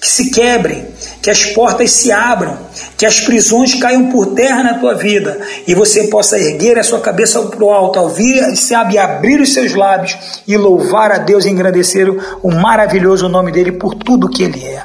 que 0.00 0.06
se 0.06 0.30
quebrem 0.30 0.93
que 1.24 1.30
as 1.30 1.42
portas 1.42 1.90
se 1.90 2.12
abram, 2.12 2.58
que 2.98 3.06
as 3.06 3.18
prisões 3.18 3.74
caiam 3.74 4.10
por 4.10 4.34
terra 4.34 4.62
na 4.62 4.74
tua 4.74 4.92
vida 4.92 5.40
e 5.66 5.74
você 5.74 6.08
possa 6.08 6.38
erguer 6.38 6.78
a 6.78 6.84
sua 6.84 7.00
cabeça 7.00 7.40
para 7.40 7.64
o 7.64 7.72
alto, 7.72 7.98
ouvir, 7.98 8.54
sabe, 8.56 8.98
abrir 8.98 9.40
os 9.40 9.54
seus 9.54 9.72
lábios 9.72 10.14
e 10.46 10.54
louvar 10.54 11.10
a 11.10 11.16
Deus 11.16 11.46
e 11.46 11.48
engrandecer 11.48 12.10
o 12.42 12.50
maravilhoso 12.50 13.26
nome 13.26 13.50
dele 13.50 13.72
por 13.72 13.94
tudo 13.94 14.28
que 14.28 14.42
ele 14.42 14.66
é. 14.66 14.82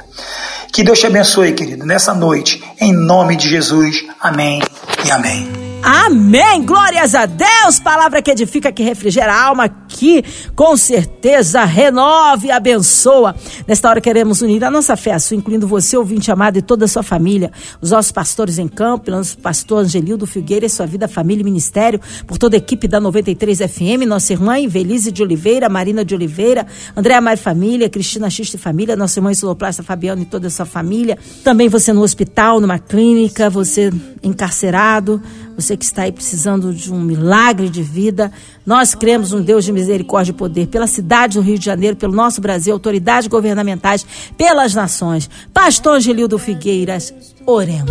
Que 0.72 0.82
Deus 0.82 0.98
te 0.98 1.06
abençoe, 1.06 1.52
querido, 1.52 1.84
nessa 1.84 2.14
noite, 2.14 2.64
em 2.80 2.90
nome 2.90 3.36
de 3.36 3.46
Jesus. 3.46 4.02
Amém 4.18 4.62
e 5.04 5.10
amém. 5.10 5.69
Amém! 5.82 6.62
Glórias 6.64 7.14
a 7.14 7.24
Deus! 7.24 7.80
Palavra 7.82 8.20
que 8.20 8.30
edifica, 8.30 8.70
que 8.70 8.82
refrigera 8.82 9.32
a 9.32 9.44
alma, 9.46 9.68
que 9.68 10.22
com 10.54 10.76
certeza 10.76 11.64
renove 11.64 12.48
e 12.48 12.50
abençoa. 12.50 13.34
Nesta 13.66 13.88
hora 13.88 14.00
queremos 14.00 14.42
unir 14.42 14.62
a 14.62 14.70
nossa 14.70 14.94
fé, 14.96 15.12
a 15.12 15.18
sua, 15.18 15.36
incluindo 15.36 15.66
você, 15.66 15.96
ouvinte 15.96 16.30
amado, 16.30 16.58
e 16.58 16.62
toda 16.62 16.84
a 16.84 16.88
sua 16.88 17.02
família, 17.02 17.50
os 17.80 17.90
nossos 17.90 18.12
pastores 18.12 18.58
em 18.58 18.68
campo, 18.68 19.10
nosso 19.10 19.38
pastor 19.38 19.78
Angelildo 19.84 20.26
Figueira 20.26 20.68
sua 20.68 20.86
vida, 20.86 21.08
família 21.08 21.42
e 21.42 21.44
ministério, 21.44 22.00
por 22.26 22.38
toda 22.38 22.56
a 22.56 22.58
equipe 22.58 22.86
da 22.86 23.00
93 23.00 23.58
FM, 23.58 24.06
nossa 24.06 24.32
irmã 24.32 24.58
Invelise 24.58 25.10
de 25.10 25.22
Oliveira, 25.22 25.68
Marina 25.68 26.04
de 26.04 26.14
Oliveira, 26.14 26.66
Andréa 26.96 27.20
Mari 27.20 27.40
Família, 27.40 27.88
Cristina 27.88 28.28
Xista 28.30 28.56
e 28.56 28.60
Família, 28.60 28.96
nossa 28.96 29.18
irmã 29.18 29.32
Isoplasta 29.32 29.82
Fabiano 29.82 30.22
e 30.22 30.26
toda 30.26 30.46
a 30.46 30.50
sua 30.50 30.66
família. 30.66 31.18
Também 31.42 31.68
você 31.68 31.92
no 31.92 32.02
hospital, 32.02 32.60
numa 32.60 32.78
clínica, 32.78 33.50
você 33.50 33.90
encarcerado, 34.22 35.20
você 35.60 35.76
que 35.76 35.84
está 35.84 36.02
aí 36.02 36.12
precisando 36.12 36.72
de 36.72 36.92
um 36.92 37.00
milagre 37.00 37.68
de 37.68 37.82
vida, 37.82 38.32
nós 38.64 38.94
cremos 38.94 39.32
um 39.32 39.42
Deus 39.42 39.64
de 39.64 39.72
misericórdia 39.72 40.30
e 40.30 40.34
poder 40.34 40.66
pela 40.68 40.86
cidade 40.86 41.38
do 41.38 41.42
Rio 41.42 41.58
de 41.58 41.64
Janeiro, 41.64 41.96
pelo 41.96 42.14
nosso 42.14 42.40
Brasil, 42.40 42.72
autoridades 42.72 43.28
governamentais, 43.28 44.06
pelas 44.36 44.74
nações. 44.74 45.28
Pastor 45.52 45.96
Angelildo 45.96 46.38
Figueiras, 46.38 47.12
oremos. 47.46 47.90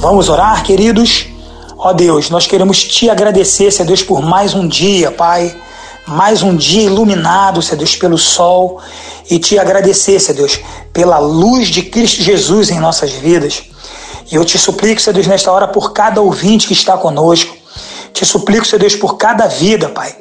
Vamos 0.00 0.28
orar, 0.28 0.64
queridos? 0.64 1.26
Ó 1.76 1.92
Deus, 1.92 2.30
nós 2.30 2.46
queremos 2.46 2.82
te 2.82 3.10
agradecer, 3.10 3.70
Senhor 3.72 3.88
Deus, 3.88 4.02
por 4.02 4.22
mais 4.22 4.54
um 4.54 4.66
dia, 4.66 5.10
Pai. 5.10 5.54
Mais 6.06 6.42
um 6.42 6.56
dia 6.56 6.82
iluminado, 6.82 7.62
Senhor 7.62 7.78
Deus, 7.78 7.96
pelo 7.96 8.16
sol. 8.16 8.80
E 9.30 9.38
te 9.38 9.58
agradecer, 9.58 10.20
Senhor 10.20 10.36
Deus, 10.36 10.60
pela 10.92 11.18
luz 11.18 11.68
de 11.68 11.82
Cristo 11.82 12.22
Jesus 12.22 12.70
em 12.70 12.80
nossas 12.80 13.12
vidas. 13.12 13.71
E 14.32 14.34
eu 14.34 14.46
te 14.46 14.58
suplico, 14.58 14.98
Senhor 14.98 15.12
Deus, 15.12 15.26
nesta 15.26 15.52
hora, 15.52 15.68
por 15.68 15.92
cada 15.92 16.22
ouvinte 16.22 16.66
que 16.66 16.72
está 16.72 16.96
conosco. 16.96 17.54
Te 18.14 18.24
suplico, 18.24 18.64
Senhor 18.64 18.80
Deus, 18.80 18.96
por 18.96 19.18
cada 19.18 19.46
vida, 19.46 19.90
Pai. 19.90 20.16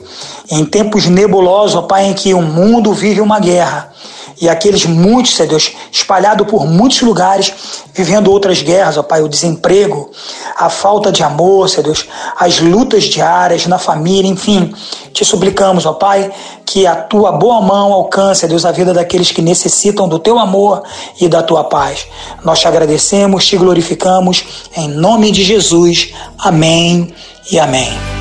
Em 0.49 0.65
tempos 0.65 1.07
nebulosos, 1.07 1.77
ó 1.77 1.83
Pai, 1.83 2.07
em 2.07 2.13
que 2.13 2.33
o 2.33 2.41
mundo 2.41 2.91
vive 2.91 3.21
uma 3.21 3.39
guerra. 3.39 3.93
E 4.41 4.49
aqueles 4.49 4.87
muitos, 4.87 5.35
Senhor 5.35 5.49
Deus, 5.49 5.71
espalhados 5.91 6.47
por 6.47 6.65
muitos 6.65 7.01
lugares, 7.01 7.53
vivendo 7.93 8.31
outras 8.31 8.63
guerras, 8.63 8.97
ó 8.97 9.03
Pai, 9.03 9.21
o 9.21 9.29
desemprego, 9.29 10.09
a 10.57 10.67
falta 10.67 11.11
de 11.11 11.21
amor, 11.21 11.69
Senhor 11.69 11.83
Deus, 11.83 12.07
as 12.35 12.59
lutas 12.59 13.03
diárias 13.03 13.67
na 13.67 13.77
família, 13.77 14.27
enfim. 14.27 14.73
Te 15.13 15.23
suplicamos, 15.23 15.85
ó 15.85 15.93
Pai, 15.93 16.31
que 16.65 16.87
a 16.87 16.95
tua 16.95 17.31
boa 17.31 17.61
mão 17.61 17.93
alcance, 17.93 18.47
Deus, 18.47 18.65
a 18.65 18.71
vida 18.71 18.91
daqueles 18.95 19.31
que 19.31 19.43
necessitam 19.43 20.09
do 20.09 20.17
teu 20.17 20.39
amor 20.39 20.81
e 21.19 21.27
da 21.27 21.43
tua 21.43 21.65
paz. 21.65 22.07
Nós 22.43 22.59
te 22.59 22.67
agradecemos, 22.67 23.45
te 23.45 23.55
glorificamos, 23.57 24.43
em 24.75 24.87
nome 24.87 25.31
de 25.31 25.43
Jesus. 25.43 26.13
Amém 26.39 27.13
e 27.51 27.59
amém. 27.59 28.20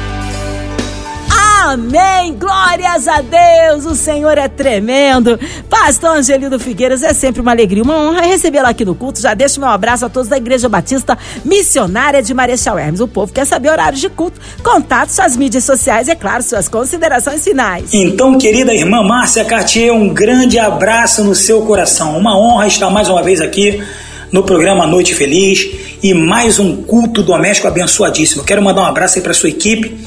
Amém! 1.63 2.35
Glórias 2.39 3.07
a 3.07 3.21
Deus! 3.21 3.85
O 3.85 3.95
Senhor 3.95 4.39
é 4.39 4.49
tremendo. 4.49 5.39
Pastor 5.69 6.17
Angelino 6.17 6.59
Figueiras, 6.59 7.03
é 7.03 7.13
sempre 7.13 7.43
uma 7.43 7.51
alegria, 7.51 7.83
uma 7.83 8.01
honra 8.01 8.23
recebê-lo 8.23 8.67
aqui 8.67 8.83
no 8.83 8.95
culto. 8.95 9.21
Já 9.21 9.35
deixo 9.35 9.61
meu 9.61 9.69
abraço 9.69 10.07
a 10.07 10.09
todos 10.09 10.27
da 10.27 10.39
Igreja 10.39 10.71
Batista 10.71 11.19
Missionária 11.45 12.23
de 12.23 12.33
Marechal 12.33 12.79
Hermes. 12.79 13.01
O 13.01 13.07
povo 13.07 13.31
quer 13.31 13.45
saber 13.45 13.69
horários 13.69 14.01
de 14.01 14.09
culto, 14.09 14.41
contato, 14.63 15.11
suas 15.11 15.37
mídias 15.37 15.63
sociais 15.65 16.09
e, 16.09 16.13
é 16.13 16.15
claro, 16.15 16.43
suas 16.43 16.67
considerações 16.67 17.45
finais. 17.45 17.93
Então, 17.93 18.39
querida 18.39 18.75
irmã 18.75 19.03
Márcia 19.03 19.45
Cartier, 19.45 19.93
um 19.93 20.15
grande 20.15 20.59
abraço 20.59 21.23
no 21.23 21.35
seu 21.35 21.61
coração. 21.67 22.17
Uma 22.17 22.39
honra 22.39 22.69
estar 22.69 22.89
mais 22.89 23.07
uma 23.11 23.23
vez 23.23 23.39
aqui 23.39 23.85
no 24.33 24.43
programa 24.43 24.87
Noite 24.87 25.15
Feliz 25.15 25.69
e 26.03 26.15
mais 26.15 26.59
um 26.59 26.83
culto 26.83 27.23
doméstico 27.23 27.69
abençoadíssimo. 27.69 28.45
Quero 28.45 28.63
mandar 28.63 28.81
um 28.81 28.87
abraço 28.87 29.19
aí 29.19 29.23
para 29.23 29.35
sua 29.35 29.51
equipe 29.51 30.01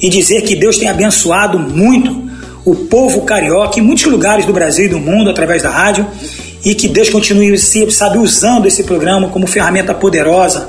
e 0.00 0.08
dizer 0.08 0.42
que 0.42 0.56
Deus 0.56 0.78
tem 0.78 0.88
abençoado 0.88 1.58
muito 1.58 2.30
o 2.64 2.74
povo 2.74 3.22
carioca 3.22 3.78
em 3.78 3.82
muitos 3.82 4.04
lugares 4.04 4.44
do 4.44 4.52
Brasil 4.52 4.86
e 4.86 4.88
do 4.88 4.98
mundo 4.98 5.30
através 5.30 5.62
da 5.62 5.70
rádio 5.70 6.06
e 6.64 6.74
que 6.74 6.88
Deus 6.88 7.08
continue, 7.08 7.56
sabe, 7.58 8.18
usando 8.18 8.66
esse 8.66 8.84
programa 8.84 9.28
como 9.28 9.46
ferramenta 9.46 9.94
poderosa 9.94 10.68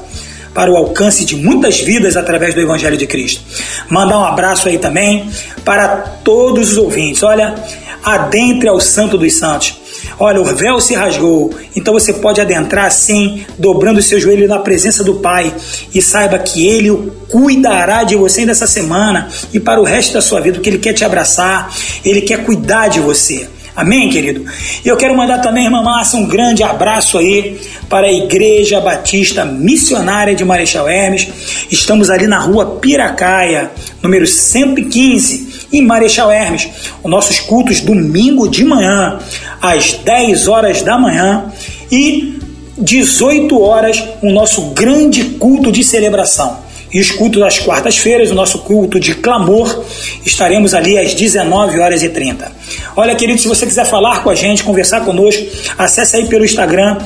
para 0.53 0.71
o 0.71 0.75
alcance 0.75 1.23
de 1.25 1.35
muitas 1.35 1.79
vidas 1.79 2.17
através 2.17 2.53
do 2.53 2.61
Evangelho 2.61 2.97
de 2.97 3.07
Cristo. 3.07 3.41
Mandar 3.89 4.19
um 4.19 4.25
abraço 4.25 4.67
aí 4.67 4.77
também 4.77 5.29
para 5.63 5.97
todos 6.23 6.71
os 6.71 6.77
ouvintes. 6.77 7.23
Olha, 7.23 7.55
adentre 8.03 8.67
ao 8.67 8.79
Santo 8.79 9.17
dos 9.17 9.33
Santos. 9.33 9.80
Olha, 10.23 10.39
o 10.39 10.45
véu 10.45 10.79
se 10.79 10.93
rasgou, 10.93 11.51
então 11.75 11.95
você 11.95 12.13
pode 12.13 12.39
adentrar 12.39 12.85
assim, 12.85 13.43
dobrando 13.57 13.99
o 13.99 14.03
seu 14.03 14.19
joelho 14.19 14.47
na 14.47 14.59
presença 14.59 15.03
do 15.03 15.15
Pai 15.15 15.51
e 15.95 15.99
saiba 15.99 16.37
que 16.37 16.67
Ele 16.67 17.11
cuidará 17.27 18.03
de 18.03 18.15
você 18.15 18.45
nessa 18.45 18.67
semana 18.67 19.29
e 19.51 19.59
para 19.59 19.81
o 19.81 19.83
resto 19.83 20.13
da 20.13 20.21
sua 20.21 20.39
vida, 20.39 20.57
porque 20.57 20.69
Ele 20.69 20.77
quer 20.77 20.93
te 20.93 21.03
abraçar, 21.03 21.75
Ele 22.05 22.21
quer 22.21 22.45
cuidar 22.45 22.87
de 22.87 22.99
você. 22.99 23.49
Amém, 23.75 24.09
querido? 24.09 24.45
E 24.85 24.87
eu 24.87 24.95
quero 24.95 25.17
mandar 25.17 25.39
também, 25.39 25.65
irmã 25.65 25.81
Márcia, 25.81 26.19
um 26.19 26.27
grande 26.27 26.61
abraço 26.61 27.17
aí 27.17 27.59
para 27.89 28.05
a 28.05 28.13
Igreja 28.13 28.79
Batista 28.79 29.43
Missionária 29.43 30.35
de 30.35 30.45
Marechal 30.45 30.87
Hermes. 30.87 31.27
Estamos 31.71 32.11
ali 32.11 32.27
na 32.27 32.39
rua 32.39 32.77
Piracaia, 32.79 33.71
número 34.03 34.27
115, 34.27 35.67
em 35.73 35.81
Marechal 35.81 36.29
Hermes. 36.29 36.69
Os 37.01 37.09
nossos 37.09 37.39
cultos 37.39 37.79
domingo 37.79 38.47
de 38.49 38.65
manhã, 38.65 39.19
às 39.61 39.93
10 39.93 40.47
horas 40.47 40.81
da 40.81 40.97
manhã 40.97 41.51
e 41.91 42.39
18 42.77 43.61
horas, 43.61 44.03
o 44.21 44.31
nosso 44.31 44.61
grande 44.71 45.23
culto 45.23 45.71
de 45.71 45.83
celebração 45.83 46.71
e 46.93 46.99
os 46.99 47.09
cultos 47.11 47.39
das 47.39 47.57
quartas-feiras, 47.59 48.31
o 48.31 48.35
nosso 48.35 48.59
culto 48.59 48.99
de 48.99 49.15
clamor, 49.15 49.83
estaremos 50.25 50.73
ali 50.73 50.97
às 50.97 51.13
19 51.13 51.79
horas 51.79 52.03
e 52.03 52.09
30. 52.09 52.51
Olha, 52.95 53.15
querido, 53.15 53.39
se 53.39 53.47
você 53.47 53.65
quiser 53.65 53.85
falar 53.85 54.23
com 54.23 54.29
a 54.29 54.35
gente, 54.35 54.63
conversar 54.63 55.01
conosco, 55.01 55.41
acesse 55.77 56.17
aí 56.17 56.25
pelo 56.25 56.43
Instagram, 56.43 56.97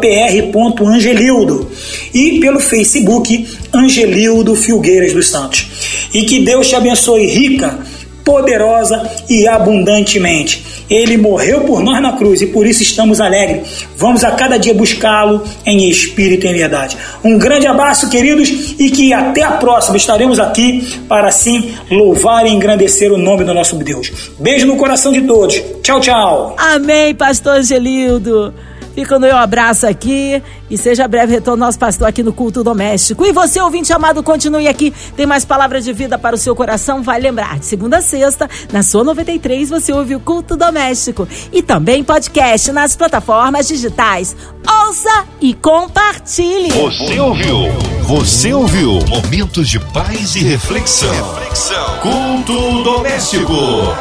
pr.angelildo 0.00 1.70
e 2.12 2.40
pelo 2.40 2.58
Facebook, 2.58 3.46
Angelildo 3.72 4.56
Filgueiras 4.56 5.12
dos 5.12 5.28
Santos. 5.28 5.68
E 6.12 6.24
que 6.24 6.40
Deus 6.40 6.68
te 6.68 6.74
abençoe 6.74 7.26
rica, 7.26 7.78
poderosa 8.26 9.08
e 9.30 9.46
abundantemente. 9.46 10.84
Ele 10.90 11.16
morreu 11.16 11.60
por 11.60 11.80
nós 11.80 12.02
na 12.02 12.12
cruz 12.12 12.42
e 12.42 12.46
por 12.46 12.66
isso 12.66 12.82
estamos 12.82 13.20
alegres. 13.20 13.86
Vamos 13.96 14.24
a 14.24 14.32
cada 14.32 14.58
dia 14.58 14.74
buscá-lo 14.74 15.44
em 15.64 15.88
espírito 15.88 16.44
e 16.44 16.50
em 16.50 16.54
verdade. 16.54 16.96
Um 17.24 17.38
grande 17.38 17.68
abraço, 17.68 18.10
queridos, 18.10 18.74
e 18.78 18.90
que 18.90 19.12
até 19.12 19.42
a 19.42 19.52
próxima 19.52 19.96
estaremos 19.96 20.40
aqui 20.40 21.00
para 21.08 21.28
assim 21.28 21.72
louvar 21.88 22.44
e 22.46 22.50
engrandecer 22.50 23.12
o 23.12 23.16
nome 23.16 23.44
do 23.44 23.54
nosso 23.54 23.76
Deus. 23.76 24.10
Beijo 24.38 24.66
no 24.66 24.76
coração 24.76 25.12
de 25.12 25.22
todos. 25.22 25.62
Tchau, 25.82 26.00
tchau. 26.00 26.56
Amém, 26.58 27.14
pastor 27.14 27.62
Gelildo. 27.62 28.52
Fica 28.96 29.14
o 29.18 29.20
meu 29.20 29.36
abraço 29.36 29.86
aqui 29.86 30.42
e 30.70 30.78
seja 30.78 31.06
breve 31.06 31.34
retorno 31.34 31.66
nosso 31.66 31.78
pastor 31.78 32.08
aqui 32.08 32.22
no 32.22 32.32
culto 32.32 32.64
doméstico. 32.64 33.26
E 33.26 33.30
você, 33.30 33.60
ouvinte 33.60 33.92
amado, 33.92 34.22
continue 34.22 34.66
aqui. 34.66 34.90
Tem 35.14 35.26
mais 35.26 35.44
palavras 35.44 35.84
de 35.84 35.92
vida 35.92 36.16
para 36.16 36.34
o 36.34 36.38
seu 36.38 36.56
coração. 36.56 37.02
Vai 37.02 37.20
lembrar, 37.20 37.58
de 37.58 37.66
segunda 37.66 37.98
a 37.98 38.00
sexta, 38.00 38.48
na 38.72 38.82
sua 38.82 39.04
93, 39.04 39.68
você 39.68 39.92
ouve 39.92 40.14
o 40.14 40.20
culto 40.20 40.56
doméstico. 40.56 41.28
E 41.52 41.62
também 41.62 42.02
podcast 42.02 42.72
nas 42.72 42.96
plataformas 42.96 43.68
digitais. 43.68 44.34
Ouça 44.66 45.26
e 45.42 45.52
compartilhe. 45.52 46.70
Você 46.70 47.20
ouviu? 47.20 47.68
Você 48.04 48.54
ouviu? 48.54 48.98
Momentos 49.08 49.68
de 49.68 49.78
paz 49.78 50.36
e 50.36 50.42
reflexão. 50.42 51.12
reflexão. 51.34 51.98
Culto 52.00 52.82
doméstico. 52.82 53.52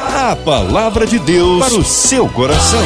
A 0.08 0.38
palavra 0.38 1.06
de 1.06 1.20
Deus 1.20 1.60
para 1.60 1.76
o 1.76 1.84
seu 1.84 2.30
coração. 2.30 2.80